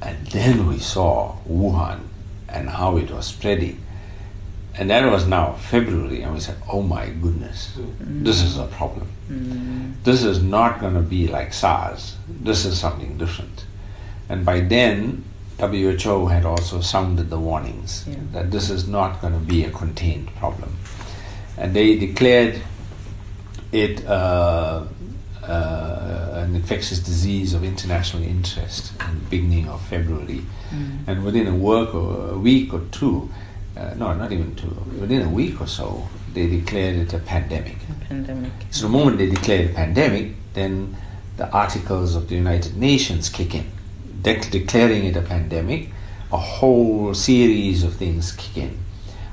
And 0.00 0.26
then 0.28 0.66
we 0.66 0.78
saw 0.78 1.36
Wuhan 1.48 2.00
and 2.48 2.68
how 2.70 2.96
it 2.96 3.10
was 3.10 3.26
spreading. 3.26 3.82
And 4.78 4.90
that 4.90 5.10
was 5.10 5.26
now 5.26 5.54
February, 5.54 6.22
and 6.22 6.34
we 6.34 6.40
said, 6.40 6.56
oh 6.70 6.82
my 6.82 7.08
goodness, 7.08 7.78
this 7.98 8.42
is 8.42 8.58
a 8.58 8.66
problem. 8.66 9.08
Mm. 9.30 9.94
This 10.04 10.22
is 10.22 10.42
not 10.42 10.80
going 10.80 10.94
to 10.94 11.00
be 11.00 11.28
like 11.28 11.52
SARS. 11.54 12.16
This 12.28 12.64
is 12.66 12.78
something 12.78 13.16
different. 13.16 13.64
And 14.28 14.44
by 14.44 14.60
then, 14.60 15.24
WHO 15.58 16.26
had 16.26 16.44
also 16.44 16.82
sounded 16.82 17.30
the 17.30 17.38
warnings 17.38 18.04
Yeah. 18.06 18.16
that 18.32 18.50
this 18.50 18.68
is 18.68 18.86
not 18.86 19.22
going 19.22 19.32
to 19.32 19.40
be 19.40 19.64
a 19.64 19.70
contained 19.70 20.28
problem. 20.36 20.76
And 21.56 21.72
they 21.74 21.96
declared 21.98 22.60
it 23.76 24.06
uh, 24.06 24.84
uh, 25.42 26.42
an 26.44 26.56
infectious 26.56 26.98
disease 26.98 27.52
of 27.54 27.62
international 27.62 28.22
interest 28.22 28.92
in 29.00 29.14
the 29.20 29.30
beginning 29.30 29.68
of 29.68 29.80
February. 29.86 30.42
Mm. 30.70 31.06
And 31.06 31.24
within 31.24 31.46
a 31.46 31.54
work 31.54 31.94
or 31.94 32.30
a 32.30 32.38
week 32.38 32.72
or 32.72 32.80
two, 32.90 33.30
uh, 33.76 33.94
no, 33.96 34.14
not 34.14 34.32
even 34.32 34.54
two, 34.54 34.74
within 34.98 35.22
a 35.22 35.28
week 35.28 35.60
or 35.60 35.66
so, 35.66 36.08
they 36.32 36.46
declared 36.48 36.96
it 36.96 37.12
a 37.12 37.18
pandemic. 37.18 37.76
Pandemic. 38.08 38.52
So 38.70 38.86
the 38.86 38.92
moment 38.92 39.18
they 39.18 39.28
declare 39.28 39.68
a 39.68 39.72
pandemic, 39.72 40.32
then 40.54 40.96
the 41.36 41.48
articles 41.50 42.16
of 42.16 42.28
the 42.28 42.34
United 42.34 42.76
Nations 42.76 43.28
kick 43.28 43.54
in. 43.54 43.70
De- 44.22 44.50
declaring 44.50 45.04
it 45.04 45.16
a 45.16 45.22
pandemic, 45.22 45.90
a 46.32 46.38
whole 46.38 47.12
series 47.14 47.84
of 47.84 47.96
things 47.96 48.32
kick 48.32 48.56
in. 48.56 48.78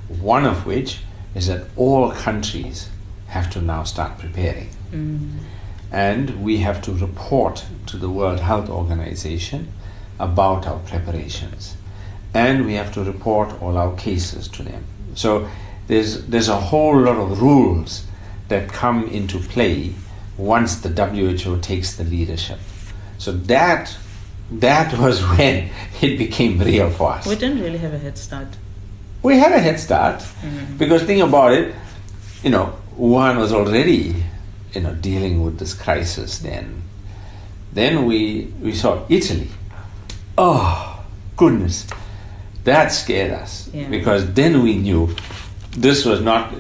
One 0.10 0.46
of 0.46 0.66
which 0.66 1.00
is 1.34 1.48
that 1.48 1.68
all 1.76 2.12
countries 2.12 2.90
have 3.34 3.50
to 3.52 3.62
now 3.62 3.84
start 3.84 4.18
preparing. 4.20 4.70
Mm. 4.92 5.38
And 5.92 6.44
we 6.44 6.58
have 6.60 6.82
to 6.84 6.92
report 6.94 7.66
to 7.88 7.98
the 7.98 8.10
World 8.10 8.40
Health 8.40 8.70
Organization 8.70 9.72
about 10.20 10.66
our 10.68 10.80
preparations. 10.80 11.76
And 12.34 12.66
we 12.66 12.74
have 12.76 12.92
to 12.94 13.04
report 13.04 13.50
all 13.62 13.78
our 13.78 13.96
cases 13.96 14.48
to 14.50 14.64
them. 14.64 14.84
So 15.16 15.48
there's, 15.88 16.26
there's 16.28 16.48
a 16.50 16.60
whole 16.72 17.00
lot 17.00 17.18
of 17.18 17.42
rules 17.42 18.06
that 18.50 18.70
come 18.70 19.06
into 19.08 19.40
play 19.40 19.94
once 20.38 20.76
the 20.78 20.90
WHO 20.90 21.60
takes 21.60 21.94
the 21.96 22.04
leadership. 22.04 22.60
So 23.18 23.32
that, 23.32 23.96
that 24.52 24.98
was 25.04 25.22
when 25.38 25.70
it 26.02 26.18
became 26.18 26.60
real 26.60 26.90
for 26.90 27.12
us. 27.12 27.26
We 27.28 27.36
didn't 27.36 27.62
really 27.62 27.80
have 27.80 27.94
a 27.94 28.00
head 28.00 28.18
start. 28.18 28.48
We 29.24 29.38
had 29.38 29.52
a 29.54 29.60
head 29.60 29.80
start 29.80 30.20
Mhm. 30.20 30.78
because 30.78 31.04
think 31.04 31.24
about 31.24 31.54
it, 31.54 31.74
you 32.44 32.50
know, 32.50 32.74
Wuhan 33.00 33.38
was 33.38 33.52
already, 33.52 34.24
you 34.74 34.82
know, 34.82 34.94
dealing 34.96 35.44
with 35.44 35.60
this 35.60 35.74
crisis 35.74 36.40
then. 36.40 36.82
Then 37.74 38.06
we 38.06 38.54
we 38.62 38.74
saw 38.74 39.04
Italy. 39.10 39.50
Oh 40.38 41.04
goodness. 41.36 41.88
That 42.64 42.92
scared 42.92 43.32
us 43.32 43.70
Yeah. 43.74 43.90
because 43.90 44.32
then 44.34 44.64
we 44.64 44.76
knew 44.78 45.14
this 45.72 46.06
was 46.06 46.22
not, 46.22 46.54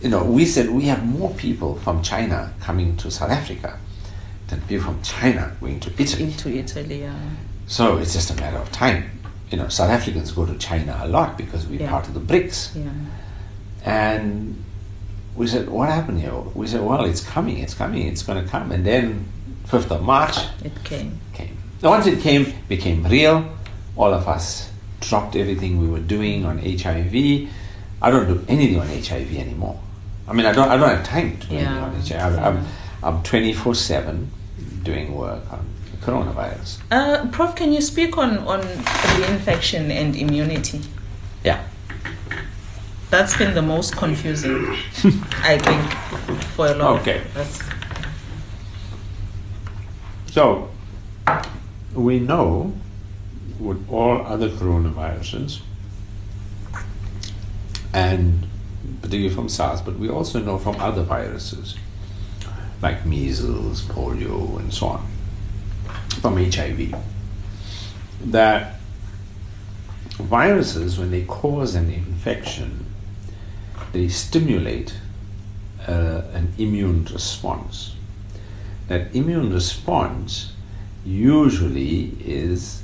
you 0.00 0.08
know, 0.08 0.24
we 0.24 0.46
said 0.46 0.70
we 0.70 0.84
have 0.84 1.04
more 1.04 1.30
people 1.34 1.74
from 1.80 2.02
China 2.02 2.52
coming 2.60 2.96
to 2.98 3.10
South 3.10 3.30
Africa 3.30 3.78
than 4.48 4.60
people 4.62 4.84
from 4.86 5.02
China 5.02 5.54
going 5.60 5.78
to 5.80 5.90
Italy. 5.98 6.24
Into 6.24 6.48
Italy, 6.56 7.00
yeah. 7.02 7.14
So 7.66 7.98
it's 7.98 8.12
just 8.14 8.30
a 8.30 8.34
matter 8.36 8.56
of 8.58 8.70
time. 8.72 9.10
You 9.50 9.58
know, 9.58 9.68
South 9.68 9.90
Africans 9.90 10.32
go 10.32 10.46
to 10.46 10.56
China 10.58 10.98
a 11.02 11.08
lot 11.08 11.36
because 11.36 11.66
we're 11.66 11.80
Yeah. 11.82 11.90
part 11.90 12.06
of 12.08 12.14
the 12.14 12.20
BRICS. 12.20 12.70
Yeah. 12.76 12.90
And 13.84 14.64
we 15.36 15.46
said, 15.46 15.68
what 15.68 15.88
happened 15.88 16.20
here? 16.20 16.34
We 16.54 16.66
said, 16.66 16.82
well, 16.82 17.04
it's 17.04 17.20
coming, 17.22 17.58
it's 17.58 17.74
coming, 17.74 18.06
it's 18.06 18.22
going 18.22 18.42
to 18.42 18.48
come. 18.50 18.70
And 18.72 18.84
then 18.84 19.26
5th 19.66 19.90
of 19.90 20.02
March 20.02 20.36
It 20.64 20.72
came. 20.84 21.20
came. 21.32 21.56
Once 21.82 22.06
it 22.06 22.20
came, 22.20 22.52
became 22.68 23.04
real. 23.04 23.48
All 23.96 24.12
of 24.12 24.28
us 24.28 24.70
dropped 25.00 25.34
everything 25.36 25.80
we 25.80 25.88
were 25.88 26.00
doing 26.00 26.44
on 26.44 26.58
HIV. 26.58 27.48
I 28.00 28.10
don't 28.10 28.26
do 28.28 28.44
anything 28.48 28.78
on 28.80 28.86
HIV 28.88 29.34
anymore. 29.36 29.80
I 30.28 30.32
mean, 30.32 30.46
I 30.46 30.52
don't, 30.52 30.68
I 30.68 30.76
don't 30.76 30.88
have 30.88 31.04
time 31.04 31.36
to 31.38 31.46
do 31.48 31.56
anything 31.56 31.76
on 31.76 31.94
HIV. 31.94 32.38
I'm, 32.38 32.66
I'm 33.02 33.22
24 33.22 33.74
7 33.74 34.30
doing 34.84 35.14
work 35.14 35.42
on 35.52 35.66
coronavirus. 36.02 36.78
Uh, 36.90 37.26
Prof, 37.30 37.54
can 37.56 37.72
you 37.72 37.80
speak 37.80 38.18
on, 38.18 38.38
on 38.38 38.60
reinfection 38.60 39.90
and 39.90 40.14
immunity? 40.16 40.80
Yeah. 41.44 41.64
That's 43.12 43.36
been 43.36 43.52
the 43.52 43.60
most 43.60 43.94
confusing, 43.94 44.64
I 45.44 45.58
think, 45.58 46.40
for 46.54 46.68
a 46.68 46.74
lot 46.74 47.00
Okay. 47.02 47.20
us. 47.36 47.60
So, 50.30 50.70
we 51.92 52.18
know 52.20 52.72
with 53.60 53.86
all 53.90 54.24
other 54.26 54.48
coronaviruses, 54.48 55.60
and 57.92 58.48
particularly 59.02 59.34
from 59.34 59.50
SARS, 59.50 59.82
but 59.82 59.98
we 59.98 60.08
also 60.08 60.40
know 60.40 60.56
from 60.56 60.76
other 60.80 61.02
viruses 61.02 61.76
like 62.80 63.04
measles, 63.04 63.82
polio, 63.82 64.58
and 64.58 64.72
so 64.72 64.86
on, 64.86 65.06
from 66.22 66.38
HIV, 66.38 66.94
that 68.24 68.80
viruses, 70.14 70.98
when 70.98 71.10
they 71.10 71.24
cause 71.24 71.74
an 71.74 71.90
infection, 71.90 72.81
they 73.92 74.08
stimulate 74.08 74.94
uh, 75.86 76.22
an 76.34 76.52
immune 76.58 77.04
response 77.12 77.94
that 78.92 79.14
immune 79.14 79.52
response 79.52 80.52
usually 81.04 82.12
is 82.20 82.82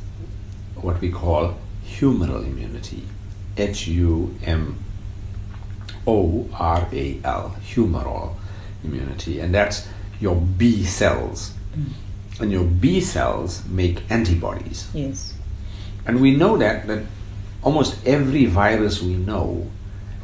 what 0.77 1.01
we 1.01 1.11
call 1.11 1.55
humoral 1.87 2.47
immunity. 2.47 3.03
H 3.57 3.89
U 3.89 4.35
M 4.45 4.79
O 6.07 6.49
R 6.55 6.89
A 6.93 7.21
L, 7.25 7.57
humoral 7.63 8.35
immunity. 8.85 9.41
And 9.41 9.55
that's 9.55 9.87
your 10.21 10.37
B 10.37 10.85
cells. 10.85 11.53
And 12.41 12.51
your 12.51 12.65
B 12.65 13.01
cells 13.01 13.67
make 13.67 14.03
antibodies. 14.11 14.89
Yes. 14.95 15.35
And 16.07 16.21
we 16.21 16.35
know 16.35 16.57
that, 16.57 16.87
that 16.87 17.05
almost 17.63 18.07
every 18.07 18.47
virus 18.47 19.03
we 19.03 19.15
know 19.15 19.71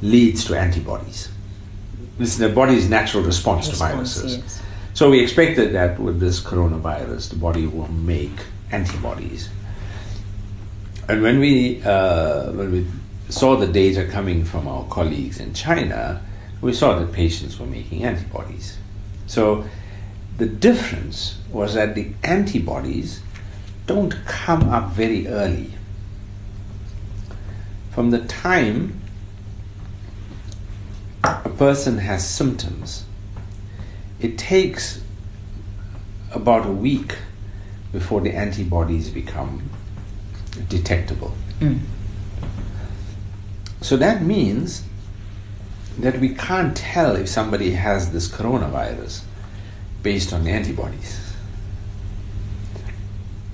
leads 0.05 0.45
to 0.45 0.55
antibodies. 0.55 1.31
This 2.19 2.29
is 2.35 2.39
the 2.39 2.51
body's 2.51 2.89
natural 2.89 3.25
response, 3.25 3.69
to 3.71 3.77
viruses. 3.77 4.37
yes. 4.37 4.63
So 4.93 5.11
we 5.11 5.21
expected 5.21 5.75
that 5.75 5.99
with 5.99 6.21
this 6.21 6.41
coronavirus, 6.41 7.31
the 7.31 7.37
body 7.37 7.67
will 7.67 7.91
make 7.91 8.39
antibodies. 8.71 9.49
And 11.09 11.23
when 11.23 11.41
we 11.41 11.83
uh, 11.83 12.53
when 12.53 12.71
we 12.71 12.87
saw 13.29 13.57
the 13.57 13.67
data 13.67 14.07
coming 14.07 14.45
from 14.45 14.69
our 14.69 14.85
colleagues 14.89 15.41
in 15.41 15.55
China, 15.55 16.23
we 16.61 16.73
saw 16.73 16.99
that 16.99 17.13
patients 17.13 17.59
were 17.59 17.67
making 17.67 18.05
antibodies. 18.05 18.79
So 19.27 19.65
the 20.37 20.47
difference 20.47 21.39
was 21.51 21.75
that 21.75 21.95
the 21.95 22.13
antibodies 22.23 23.21
don't 23.87 24.15
come 24.27 24.69
up 24.69 24.93
very 24.93 25.27
early. 25.27 25.73
From 27.91 28.11
the 28.11 28.21
time 28.21 29.01
a 31.25 31.51
person 31.57 31.99
has 31.99 32.29
symptoms, 32.29 33.05
it 34.21 34.37
takes 34.37 35.01
about 36.33 36.67
a 36.67 36.73
week 36.73 37.17
before 37.93 38.21
the 38.21 38.33
antibodies 38.33 39.09
become 39.09 39.71
detectable. 40.69 41.35
Mm. 41.61 41.81
So 43.81 43.97
that 43.97 44.23
means 44.23 44.85
that 45.99 46.19
we 46.19 46.35
can't 46.35 46.77
tell 46.77 47.17
if 47.17 47.29
somebody 47.29 47.73
has 47.73 48.13
this 48.13 48.29
coronavirus 48.29 49.23
based 50.03 50.33
on 50.33 50.45
the 50.45 50.51
antibodies. 50.51 51.21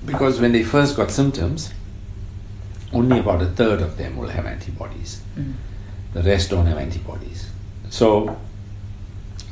Because 0.05 0.41
when 0.41 0.51
they 0.51 0.63
first 0.63 0.97
got 0.97 1.11
symptoms, 1.11 1.71
only 2.91 3.19
about 3.19 3.41
a 3.41 3.45
third 3.45 3.81
of 3.81 3.97
them 3.97 4.17
will 4.17 4.29
have 4.29 4.45
antibodies. 4.45 5.21
Mm. 5.37 5.53
The 6.13 6.23
rest 6.23 6.49
don't 6.49 6.65
have 6.65 6.77
antibodies. 6.77 7.50
So 7.91 8.39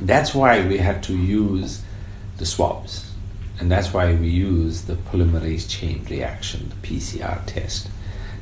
that's 0.01 0.33
why 0.33 0.65
we 0.65 0.77
had 0.77 1.03
to 1.03 1.15
use 1.15 1.83
the 2.37 2.45
swabs. 2.45 3.11
And 3.59 3.69
that's 3.69 3.93
why 3.93 4.15
we 4.15 4.29
use 4.29 4.83
the 4.83 4.93
polymerase 4.95 5.69
chain 5.69 6.05
reaction, 6.09 6.69
the 6.69 6.87
PCR 6.87 7.45
test. 7.45 7.89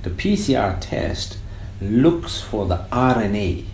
The 0.04 0.12
PCR 0.12 0.78
test 0.80 1.40
looks 1.82 2.40
for 2.40 2.68
the 2.68 2.78
RNA 2.92 3.66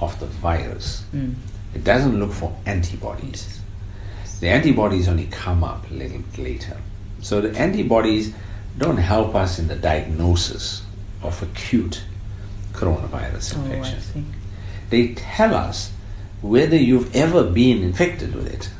of 0.00 0.20
the 0.20 0.26
virus. 0.26 1.04
Mm. 1.14 1.34
It 1.74 1.84
doesn't 1.84 2.20
look 2.20 2.32
for 2.32 2.54
antibodies. 2.66 3.60
The 4.40 4.48
antibodies 4.50 5.08
only 5.08 5.26
come 5.26 5.64
up 5.64 5.90
a 5.90 5.94
little 5.94 6.22
later. 6.36 6.76
So 7.22 7.40
the 7.40 7.58
antibodies 7.58 8.34
don't 8.76 8.98
help 8.98 9.34
us 9.34 9.58
in 9.58 9.68
the 9.68 9.76
diagnosis 9.76 10.82
of 11.22 11.42
acute 11.42 12.02
coronavirus 12.72 13.56
Oh, 13.56 13.64
infection. 13.64 14.00
see. 14.00 14.24
They 14.92 15.14
tell 15.14 15.54
us 15.54 15.90
whether 16.42 16.76
you've 16.76 17.16
ever 17.16 17.44
been 17.44 17.82
infected 17.82 18.34
with 18.34 18.46
it. 18.46 18.70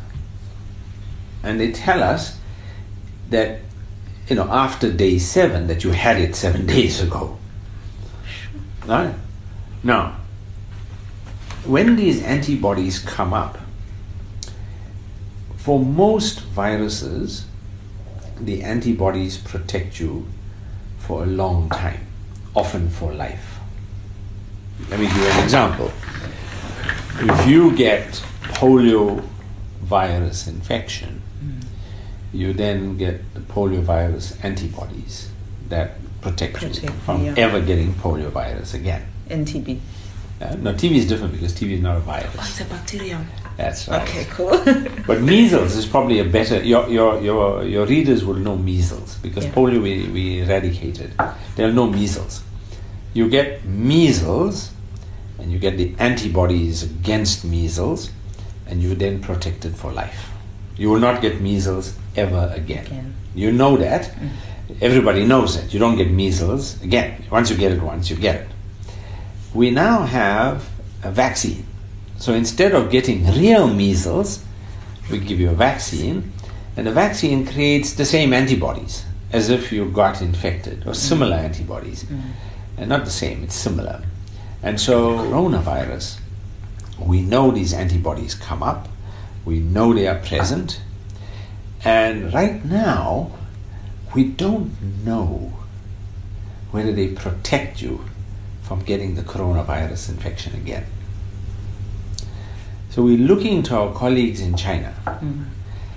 And 1.43 1.59
they 1.59 1.73
tell 1.73 2.03
us 2.03 2.39
that, 3.31 3.61
you 4.29 4.37
know, 4.37 4.47
after 4.51 4.93
day 4.93 5.19
seven, 5.19 5.69
that 5.69 5.85
you 5.85 5.93
had 5.93 6.21
it 6.21 6.37
seven 6.37 6.67
days 6.77 7.01
ago. 7.01 7.39
Right? 8.85 9.15
Now, 9.83 10.19
when 11.65 11.97
these 11.97 12.23
antibodies 12.23 12.99
come 12.99 13.33
up, 13.33 13.59
for 15.57 15.81
most 15.81 16.43
viruses, 16.43 17.47
the 18.39 18.63
antibodies 18.63 19.39
protect 19.39 19.99
you 19.99 20.27
for 20.99 21.23
a 21.23 21.27
long 21.27 21.71
time, 21.71 22.07
often 22.55 22.91
for 22.91 23.15
life. 23.15 23.61
Let 24.91 25.01
me 25.01 25.07
give 25.07 25.17
you 25.17 25.25
an 25.25 25.45
example. 25.45 25.91
If 27.21 27.47
you 27.49 27.75
get 27.77 28.23
polio 28.55 29.23
virus 29.81 30.47
infection, 30.47 31.23
you 32.33 32.53
then 32.53 32.97
get 32.97 33.35
the 33.35 33.41
polio 33.41 33.81
virus 33.83 34.37
antibodies 34.43 35.29
that 35.69 35.97
protect, 36.21 36.63
you 36.63 36.89
from 37.05 37.25
yeah. 37.25 37.35
ever 37.37 37.61
getting 37.61 37.93
polio 37.95 38.31
virus 38.31 38.75
again. 38.75 39.03
NTB. 39.29 39.79
Uh, 40.41 40.57
no, 40.57 40.73
TB 40.73 40.93
is 40.97 41.07
different 41.07 41.33
because 41.33 41.53
TB 41.53 41.73
is 41.73 41.81
not 41.83 41.95
a 41.97 41.99
Oh, 41.99 42.03
virus. 42.03 42.35
it's 42.35 42.61
a 42.61 42.65
bacterium. 42.65 43.27
That's 43.57 43.87
right. 43.87 44.03
Okay, 44.03 44.25
cool. 44.31 44.51
But 45.07 45.21
measles 45.21 45.77
is 45.77 45.87
probably 45.87 46.19
a 46.21 46.25
better. 46.25 46.63
Your 46.65 46.89
your 46.89 47.21
your 47.21 47.63
your 47.65 47.87
readers 47.87 48.25
will 48.25 48.35
know 48.41 48.57
measles 48.57 49.17
because 49.19 49.45
Yeah. 49.45 49.53
polio 49.53 49.81
we, 49.83 50.09
we 50.09 50.41
eradicated. 50.41 51.13
They'll 51.55 51.73
know 51.73 51.87
measles. 51.87 52.43
You 53.15 53.29
get 53.29 53.65
measles, 53.65 54.71
and 55.43 55.51
you 55.51 55.59
get 55.59 55.77
the 55.77 55.95
antibodies 55.99 56.85
against 56.85 57.45
measles, 57.45 58.11
and 58.67 58.83
you're 58.83 58.95
then 58.95 59.21
protected 59.21 59.77
for 59.77 59.93
life. 59.93 60.31
You 60.77 60.89
will 60.89 61.01
not 61.01 61.21
get 61.21 61.41
measles 61.41 61.99
ever 62.17 62.53
again. 62.55 62.87
Again. 62.87 63.15
You 63.35 63.51
know 63.53 63.77
that. 63.77 64.05
Mm. 64.05 64.31
Everybody 64.81 65.27
knows 65.27 65.61
that. 65.61 65.75
You 65.75 65.81
don't 65.81 65.97
get 65.97 66.11
measles 66.11 66.81
again. 66.83 67.25
Once 67.31 67.51
you 67.51 67.57
get 67.57 67.73
it 67.73 67.83
once, 67.83 68.09
you 68.09 68.17
get 68.17 68.37
it. 68.37 68.49
We 69.53 69.71
now 69.71 70.05
have 70.05 70.71
a 71.03 71.11
vaccine. 71.11 71.67
So 72.19 72.33
instead 72.33 72.73
of 72.73 72.91
getting 72.91 73.27
real 73.33 73.67
measles, 73.67 74.45
we 75.11 75.19
give 75.19 75.41
you 75.41 75.51
a 75.51 75.55
vaccine, 75.55 76.33
and 76.77 76.87
the 76.87 76.93
vaccine 76.93 77.45
creates 77.45 77.95
the 77.95 78.05
same 78.05 78.33
antibodies 78.33 79.05
as 79.33 79.51
if 79.51 79.73
you 79.73 79.91
got 79.91 80.23
infected, 80.23 80.87
or 80.87 80.95
similar 80.95 81.37
mm. 81.37 81.45
antibodies. 81.45 82.05
Mm. 82.05 82.21
And 82.79 82.89
not 82.89 83.05
the 83.05 83.11
same, 83.11 83.43
it's 83.43 83.55
similar. 83.55 84.03
And 84.63 84.81
so, 84.81 85.19
coronavirus, 85.19 86.19
we 86.99 87.21
know 87.21 87.51
these 87.51 87.73
antibodies 87.73 88.35
come 88.35 88.63
up, 88.63 88.89
we 89.45 89.59
know 89.59 89.93
they 89.93 90.07
are 90.07 90.19
present, 90.19 90.81
and 91.85 92.33
right 92.33 92.65
now, 92.65 93.33
we 94.15 94.25
don't 94.25 94.71
know 95.05 95.53
whether 96.71 96.93
they 96.93 97.09
protect 97.09 97.83
you 97.83 98.05
from 98.63 98.83
getting 98.83 99.17
the 99.17 99.23
coronavirus 99.23 100.11
infection 100.11 100.55
again. 100.55 100.87
So 102.91 103.03
we're 103.03 103.19
looking 103.19 103.63
to 103.65 103.77
our 103.77 103.93
colleagues 103.95 104.41
in 104.41 104.57
China 104.57 104.95
Mm. 105.07 105.45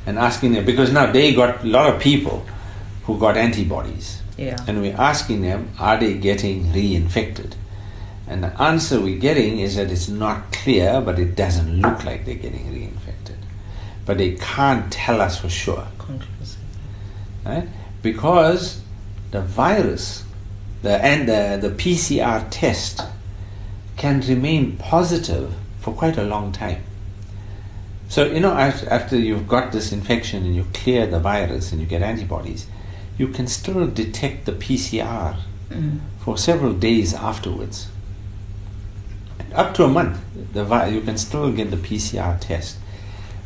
and 0.08 0.18
asking 0.18 0.54
them 0.54 0.66
because 0.66 0.92
now 0.92 1.12
they 1.12 1.34
got 1.34 1.64
a 1.64 1.68
lot 1.68 1.94
of 1.94 2.02
people 2.02 2.46
who 3.04 3.20
got 3.20 3.38
antibodies. 3.38 4.22
Yeah. 4.38 4.58
And 4.68 4.82
we're 4.82 4.96
asking 4.98 5.42
them, 5.42 5.70
are 5.80 5.98
they 5.98 6.16
getting 6.18 6.66
reinfected? 6.74 7.54
And 8.28 8.44
the 8.44 8.60
answer 8.62 9.00
we're 9.00 9.20
getting 9.20 9.60
is 9.60 9.76
that 9.76 9.92
it's 9.92 10.08
not 10.10 10.52
clear, 10.52 11.00
but 11.02 11.20
it 11.20 11.36
doesn't 11.36 11.80
look 11.82 12.04
like 12.04 12.26
they're 12.26 12.36
getting 12.36 12.66
reinfected. 12.74 13.36
But 14.06 14.18
they 14.18 14.32
can't 14.36 14.92
tell 14.92 15.22
us 15.22 15.40
for 15.40 15.50
sure, 15.50 15.88
Conclusive. 16.00 16.58
right? 17.46 17.68
Because 18.02 18.82
the 19.32 19.42
virus, 19.42 20.24
the 20.82 21.04
and 21.04 21.28
the, 21.30 21.68
the 21.70 21.76
PCR 21.76 22.48
test 22.50 23.02
can 23.98 24.22
remain 24.22 24.78
positive 24.78 25.54
for 25.80 25.94
quite 25.94 26.18
a 26.18 26.24
long 26.24 26.52
time. 26.52 26.84
So 28.10 28.26
you 28.26 28.40
know, 28.40 28.54
af- 28.58 28.88
after 28.88 29.18
you've 29.18 29.48
got 29.48 29.72
this 29.72 29.92
infection 29.92 30.46
and 30.46 30.56
you 30.56 30.66
clear 30.74 31.06
the 31.08 31.20
virus 31.20 31.72
and 31.72 31.80
you 31.82 31.88
get 31.88 32.02
antibodies, 32.02 32.68
you 33.18 33.28
can 33.30 33.48
still 33.48 33.86
detect 33.88 34.46
the 34.46 34.52
PCR 34.52 35.38
Mm. 35.72 35.98
for 36.20 36.38
several 36.38 36.74
days 36.74 37.16
afterwards. 37.16 37.88
Up 39.56 39.74
to 39.76 39.84
a 39.86 39.88
month, 39.88 40.20
the 40.54 40.64
vi- 40.64 40.88
you 40.88 41.02
can 41.02 41.18
still 41.18 41.52
get 41.52 41.72
the 41.72 41.78
PCR 41.78 42.38
test. 42.40 42.78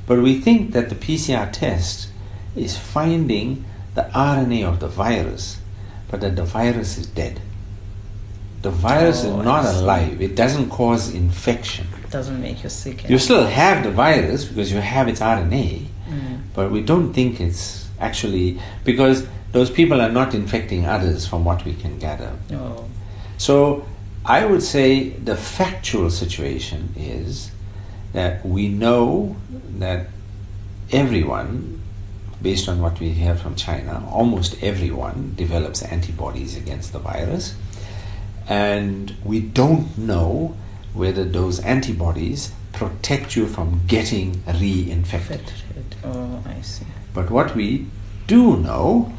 But 0.07 0.19
we 0.21 0.39
think 0.39 0.71
that 0.73 0.89
the 0.89 0.95
PCR 0.95 1.51
test 1.51 2.09
is 2.55 2.77
finding 2.77 3.63
the 3.95 4.03
RNA 4.15 4.63
of 4.67 4.79
the 4.79 4.87
virus, 4.87 5.59
but 6.09 6.21
that 6.21 6.35
the 6.35 6.43
virus 6.43 6.97
is 6.97 7.05
dead. 7.05 7.39
The 8.61 8.71
virus 8.71 9.23
Oh, 9.23 9.39
is 9.39 9.45
not 9.45 9.65
alive, 9.65 10.21
it 10.21 10.35
doesn't 10.35 10.69
cause 10.69 11.13
infection. 11.13 11.87
It 12.03 12.09
doesn't 12.09 12.41
make 12.41 12.63
you 12.63 12.69
sick. 12.69 13.07
You 13.09 13.17
still 13.19 13.45
have 13.45 13.83
the 13.83 13.91
virus 13.91 14.45
because 14.45 14.71
you 14.71 14.79
have 14.79 15.07
its 15.07 15.21
RNA, 15.21 15.85
Mm. 16.09 16.39
but 16.55 16.71
we 16.71 16.81
don't 16.81 17.13
think 17.13 17.39
it's 17.39 17.87
actually 18.01 18.59
because 18.83 19.27
those 19.51 19.69
people 19.69 20.01
are 20.01 20.11
not 20.11 20.33
infecting 20.33 20.85
others 20.85 21.25
from 21.27 21.45
what 21.45 21.63
we 21.65 21.73
can 21.73 21.97
gather. 21.99 22.31
Oh. 22.51 22.85
So 23.37 23.85
I 24.29 24.45
would 24.45 24.61
say 24.61 25.09
the 25.09 25.35
factual 25.35 26.11
situation 26.11 26.93
is 26.95 27.49
that 28.13 28.45
we 28.45 28.67
know 28.67 29.37
that 29.79 30.09
everyone, 30.91 31.81
based 32.39 32.69
on 32.69 32.79
what 32.79 32.99
we 32.99 33.09
hear 33.09 33.35
from 33.35 33.55
China, 33.55 34.07
almost 34.07 34.61
everyone 34.61 35.33
develops 35.35 35.81
antibodies 35.81 36.55
against 36.55 36.93
the 36.93 36.99
virus. 36.99 37.55
And 38.47 39.15
we 39.23 39.39
don't 39.39 39.97
know 39.97 40.55
whether 40.93 41.23
those 41.23 41.59
antibodies 41.61 42.51
protect 42.71 43.35
you 43.35 43.47
from 43.47 43.81
getting 43.87 44.33
reinfected. 44.43 44.91
Infected. 44.91 45.95
Oh, 46.03 46.43
I 46.45 46.61
see. 46.61 46.85
But 47.15 47.31
what 47.31 47.55
we 47.55 47.87
do 48.27 48.57
know, 48.57 49.11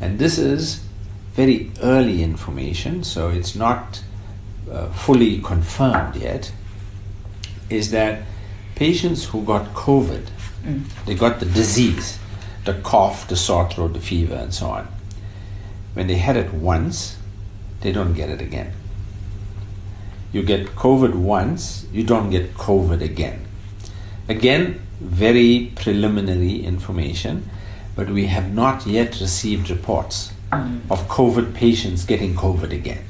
and 0.00 0.20
this 0.20 0.38
is 0.38 0.84
very 1.34 1.72
early 1.82 2.22
information, 2.22 3.02
so 3.02 3.28
it's 3.28 3.56
not 3.56 4.04
uh, 4.70 4.88
fully 4.88 5.40
confirmed 5.40 6.16
yet, 6.16 6.52
is 7.70 7.90
that 7.90 8.22
patients 8.74 9.26
who 9.26 9.42
got 9.44 9.74
COVID, 9.74 10.26
Mm. 10.64 10.84
they 11.06 11.14
got 11.16 11.40
the 11.40 11.46
disease, 11.46 12.18
the 12.64 12.74
cough, 12.74 13.26
the 13.26 13.34
sore 13.34 13.68
throat, 13.68 13.94
the 13.94 14.00
fever, 14.00 14.34
and 14.36 14.54
so 14.54 14.66
on. 14.68 14.86
When 15.94 16.06
they 16.06 16.14
had 16.18 16.36
it 16.36 16.54
once, 16.54 17.16
they 17.80 17.90
don't 17.90 18.14
get 18.14 18.30
it 18.30 18.40
again. 18.40 18.72
You 20.32 20.42
get 20.44 20.76
COVID 20.76 21.14
once, 21.14 21.86
you 21.92 22.04
don't 22.04 22.30
get 22.30 22.54
COVID 22.54 23.02
again. 23.02 23.44
Again, 24.28 24.80
very 25.00 25.72
preliminary 25.74 26.64
information, 26.64 27.50
but 27.96 28.08
we 28.08 28.26
have 28.26 28.54
not 28.54 28.86
yet 28.86 29.20
received 29.20 29.68
reports 29.68 30.32
of 30.90 31.08
COVID 31.08 31.54
patients 31.54 32.04
getting 32.04 32.34
COVID 32.34 32.72
again. 32.72 33.04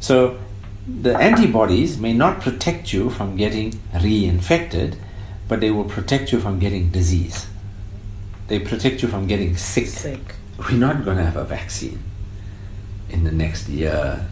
So 0.00 0.38
the 0.86 1.16
antibodies 1.16 1.98
may 1.98 2.12
not 2.12 2.40
protect 2.40 2.92
you 2.92 3.10
from 3.10 3.36
getting 3.36 3.72
reinfected, 3.92 4.98
but 5.46 5.60
they 5.60 5.70
will 5.70 5.84
protect 5.84 6.32
you 6.32 6.40
from 6.40 6.58
getting 6.58 6.90
disease. 6.90 7.46
They 8.48 8.58
protect 8.58 9.02
you 9.02 9.08
from 9.08 9.26
getting 9.26 9.56
sick. 9.56 9.86
Sick. 9.86 10.34
We're 10.58 10.78
not 10.78 11.04
going 11.04 11.18
to 11.18 11.24
have 11.24 11.36
a 11.36 11.44
vaccine 11.44 12.02
in 13.08 13.24
the 13.24 13.30
next 13.30 13.68
year, 13.68 14.26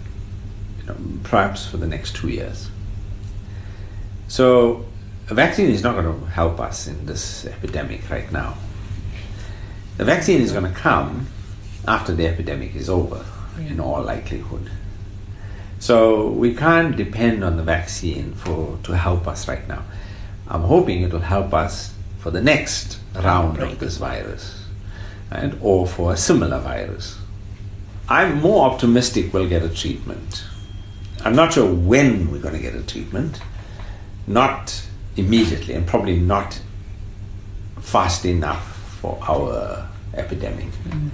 you 0.79 0.87
know, 0.87 0.97
perhaps 1.23 1.67
for 1.67 1.77
the 1.77 1.87
next 1.87 2.17
two 2.17 2.29
years. 2.29 2.71
So, 4.27 4.87
a 5.31 5.35
vaccine 5.35 5.71
is 5.71 5.83
not 5.83 5.95
going 5.95 6.21
to 6.21 6.27
help 6.27 6.61
us 6.61 6.87
in 6.87 7.07
this 7.07 7.45
epidemic 7.47 8.09
right 8.11 8.31
now. 8.33 8.57
The 9.99 10.05
vaccine 10.05 10.41
is 10.41 10.53
going 10.53 10.65
to 10.65 10.79
come 10.79 11.27
after 11.87 12.15
the 12.15 12.27
epidemic 12.27 12.75
is 12.75 12.89
over, 12.89 13.25
in 13.59 13.81
all 13.81 14.03
likelihood. 14.03 14.71
So 15.79 16.29
we 16.31 16.55
can't 16.55 16.97
depend 16.97 17.45
on 17.45 17.57
the 17.57 17.63
vaccine 17.63 18.33
for 18.35 18.79
to 18.83 18.97
help 18.97 19.29
us 19.29 19.47
right 19.47 19.67
now. 19.69 19.85
I'm 20.49 20.63
hoping 20.63 21.03
it 21.03 21.13
will 21.13 21.21
help 21.21 21.55
us 21.55 21.95
for 22.19 22.31
the 22.31 22.41
next 22.41 22.99
round 23.15 23.59
of 23.61 23.79
this 23.79 23.97
virus, 23.99 24.65
and 25.31 25.59
or 25.61 25.87
for 25.87 26.13
a 26.13 26.17
similar 26.17 26.59
virus. 26.59 27.19
I'm 28.09 28.41
more 28.41 28.71
optimistic 28.71 29.33
we'll 29.33 29.49
get 29.49 29.63
a 29.63 29.69
treatment. 29.69 30.45
I'm 31.25 31.37
not 31.37 31.53
sure 31.53 31.73
when 31.73 32.31
we're 32.31 32.41
going 32.41 32.55
to 32.55 32.61
get 32.61 32.75
a 32.75 32.83
treatment. 32.83 33.41
Not 34.27 34.83
immediately, 35.17 35.75
and 35.75 35.87
probably 35.87 36.19
not 36.19 36.61
fast 37.81 38.25
enough 38.25 38.99
for 39.01 39.19
our 39.23 39.89
epidemic. 40.15 40.67
Mm. 40.89 41.11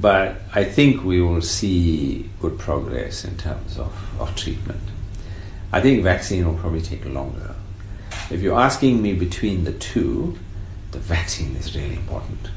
But 0.00 0.36
I 0.54 0.64
think 0.64 1.04
we 1.04 1.20
will 1.22 1.40
see 1.42 2.28
good 2.40 2.58
progress 2.58 3.24
in 3.24 3.36
terms 3.38 3.78
of, 3.78 3.92
of 4.20 4.36
treatment. 4.36 4.80
I 5.72 5.80
think 5.80 6.02
vaccine 6.04 6.46
will 6.46 6.58
probably 6.58 6.82
take 6.82 7.04
longer. 7.06 7.54
If 8.30 8.42
you're 8.42 8.58
asking 8.58 9.00
me 9.02 9.14
between 9.14 9.64
the 9.64 9.72
two, 9.72 10.38
the 10.90 10.98
vaccine 10.98 11.56
is 11.56 11.74
really 11.74 11.96
important. 11.96 12.48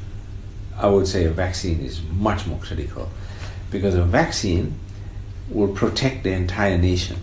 I 0.76 0.88
would 0.88 1.06
say 1.06 1.24
a 1.24 1.30
vaccine 1.30 1.80
is 1.80 2.02
much 2.02 2.46
more 2.46 2.58
critical 2.58 3.08
because 3.70 3.94
a 3.94 4.02
vaccine 4.04 4.78
will 5.48 5.68
protect 5.68 6.24
the 6.24 6.32
entire 6.32 6.78
nation. 6.78 7.16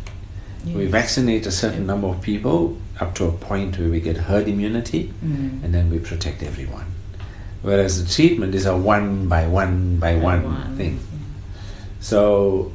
We 0.66 0.86
vaccinate 0.86 1.46
a 1.46 1.52
certain 1.52 1.86
number 1.86 2.08
of 2.08 2.22
people 2.22 2.78
up 3.00 3.16
to 3.16 3.26
a 3.26 3.32
point 3.32 3.78
where 3.80 3.88
we 3.90 4.02
get 4.02 4.18
herd 4.18 4.48
immunity, 4.50 5.14
Mm. 5.24 5.64
and 5.64 5.74
then 5.74 5.90
we 5.90 6.00
protect 6.00 6.44
everyone. 6.44 6.86
Whereas 7.62 8.04
the 8.04 8.10
treatment 8.14 8.56
is 8.56 8.66
a 8.66 8.78
one 8.78 9.28
by 9.28 9.48
one 9.48 9.98
by 9.98 10.16
one, 10.16 10.44
one. 10.44 10.78
thing. 10.78 11.00
So 12.00 12.72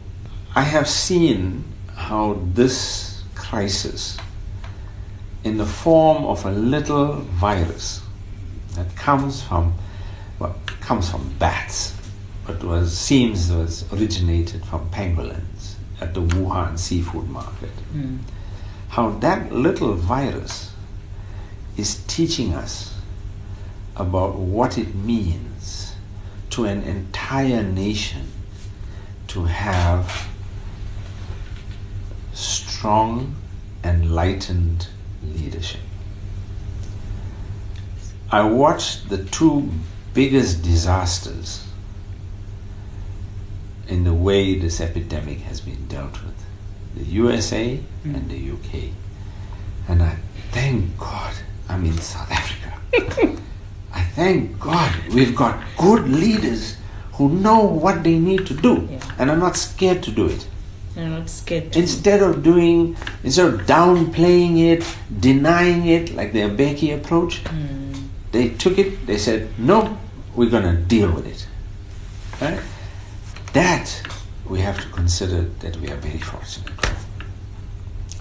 I 0.55 0.63
have 0.63 0.89
seen 0.89 1.65
how 1.95 2.41
this 2.53 3.23
crisis, 3.35 4.19
in 5.45 5.57
the 5.57 5.67
form 5.67 6.25
of 6.25 6.45
a 6.45 6.51
little 6.51 7.15
virus 7.15 8.03
that 8.75 8.95
comes 8.97 9.43
from 9.43 9.75
well, 10.39 10.57
comes 10.81 11.11
from 11.11 11.33
bats, 11.39 11.95
but 12.47 12.63
was 12.65 12.97
seems 12.97 13.53
was 13.53 13.91
originated 13.93 14.65
from 14.65 14.91
pangolins 14.91 15.75
at 16.01 16.15
the 16.15 16.21
Wuhan 16.21 16.79
seafood 16.79 17.29
market. 17.29 17.71
Mm. 17.95 18.19
How 18.89 19.11
that 19.21 19.53
little 19.53 19.95
virus 19.95 20.73
is 21.77 22.03
teaching 22.07 22.53
us 22.53 22.92
about 24.03 24.35
what 24.35 24.77
it 24.77 24.95
means 24.95 25.95
to 26.51 26.65
an 26.65 26.83
entire 26.83 27.63
nation 27.63 28.27
to 29.29 29.45
have 29.45 30.29
strong, 32.35 33.37
enlightened 33.85 34.89
leadership. 35.23 35.81
I 38.31 38.43
watched 38.43 39.09
the 39.09 39.25
two 39.25 39.71
biggest 40.13 40.63
disasters 40.63 41.65
in 43.89 44.05
the 44.05 44.13
way 44.13 44.59
this 44.59 44.81
epidemic 44.81 45.39
has 45.41 45.61
been 45.61 45.87
dealt 45.87 46.23
with 46.25 46.35
the 46.97 47.05
USA 47.05 47.81
mm. 48.05 48.15
and 48.15 48.29
the 48.29 48.51
UK. 48.51 48.91
And 49.89 50.03
I 50.03 50.17
thank 50.51 50.99
God 50.99 51.35
I'm 51.69 51.85
in 51.85 51.97
South 51.99 52.31
Africa. 52.31 53.32
Thank 54.15 54.59
God 54.61 54.93
we've 55.15 55.35
got 55.35 55.59
good 55.79 56.09
leaders 56.09 56.77
who 57.15 57.29
know 57.31 57.61
what 57.85 58.03
they 58.05 58.19
need 58.19 58.47
to 58.47 58.55
do 58.55 58.89
Yeah. 58.91 58.99
and 59.19 59.31
are 59.31 59.37
not 59.37 59.57
scared 59.57 60.03
to 60.05 60.11
do 60.11 60.27
it. 60.27 60.47
You're 60.97 61.07
not 61.07 61.31
scared. 61.31 61.75
Instead 61.77 62.23
of 62.23 62.43
doing, 62.43 62.97
instead 63.25 63.47
of 63.55 63.61
downplaying 63.67 64.59
it, 64.73 64.85
denying 65.21 65.87
it 65.87 66.15
like 66.15 66.33
the 66.35 66.41
Mbeki 66.41 66.95
approach, 66.95 67.43
Mm. 67.45 68.09
they 68.33 68.49
took 68.51 68.79
it, 68.79 69.07
they 69.07 69.17
said, 69.19 69.49
no, 69.59 69.97
we're 70.37 70.51
going 70.51 70.65
to 70.65 70.77
deal 70.77 71.11
with 71.11 71.27
it. 71.27 71.47
Right? 72.41 72.61
that 73.53 74.01
we 74.49 74.61
have 74.61 74.81
to 74.81 74.89
consider 74.89 75.43
that 75.61 75.77
we 75.77 75.89
are 75.91 75.97
very 76.09 76.19
fortunate. 76.19 76.73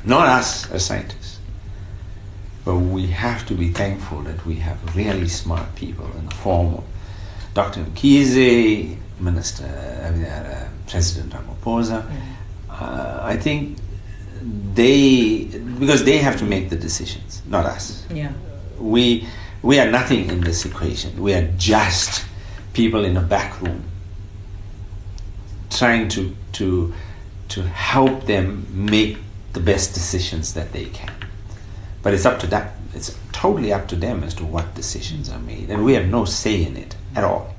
Not 0.04 0.28
us 0.28 0.70
as 0.72 0.86
scientists, 0.86 1.21
but 2.64 2.76
we 2.76 3.08
have 3.08 3.46
to 3.48 3.56
be 3.56 3.70
thankful 3.70 4.22
that 4.22 4.46
we 4.46 4.56
have 4.56 4.96
really 4.96 5.28
smart 5.28 5.76
people 5.76 6.06
in 6.18 6.26
the 6.28 6.36
form 6.36 6.76
of 6.76 6.84
Dr. 7.54 7.84
Mkhize, 7.84 8.98
Minister, 9.20 9.66
I 10.06 10.12
mean, 10.12 10.26
uh, 10.26 10.70
President 10.88 11.34
Ramaphosa. 11.34 12.10
Uh, 12.70 13.20
I 13.22 13.36
think 13.38 13.78
they, 14.74 15.46
because 15.80 16.04
they 16.04 16.18
have 16.18 16.38
to 16.38 16.46
make 16.46 16.70
the 16.70 16.76
decisions, 16.76 17.42
not 17.48 17.66
us. 17.66 18.06
Yeah. 18.12 18.32
We, 18.80 19.28
we 19.62 19.80
are 19.80 19.90
nothing 19.90 20.30
in 20.30 20.42
this 20.42 20.66
equation. 20.66 21.22
We 21.22 21.34
are 21.34 21.48
just 21.58 22.26
people 22.74 23.06
in 23.06 23.18
a 23.18 23.22
back 23.22 23.62
room 23.62 23.84
trying 25.70 26.08
to, 26.10 26.36
to, 26.54 26.94
to 27.50 27.64
help 27.64 28.26
them 28.26 28.66
make 28.72 29.18
the 29.54 29.60
best 29.60 29.94
decisions 29.94 30.54
that 30.54 30.72
they 30.72 30.86
can. 30.86 31.12
But 32.02 32.14
it's 32.14 32.26
up 32.26 32.40
to 32.40 32.48
them. 32.48 32.70
It's 32.94 33.18
totally 33.32 33.72
up 33.72 33.88
to 33.90 33.96
them 33.96 34.24
as 34.24 34.34
to 34.36 34.46
what 34.46 34.76
decisions 34.76 35.30
are 35.30 35.40
made. 35.40 35.70
And 35.70 35.86
we 35.86 35.94
have 35.94 36.08
no 36.08 36.26
say 36.26 36.64
in 36.64 36.76
it 36.78 36.96
at 37.16 37.24
all. 37.24 37.56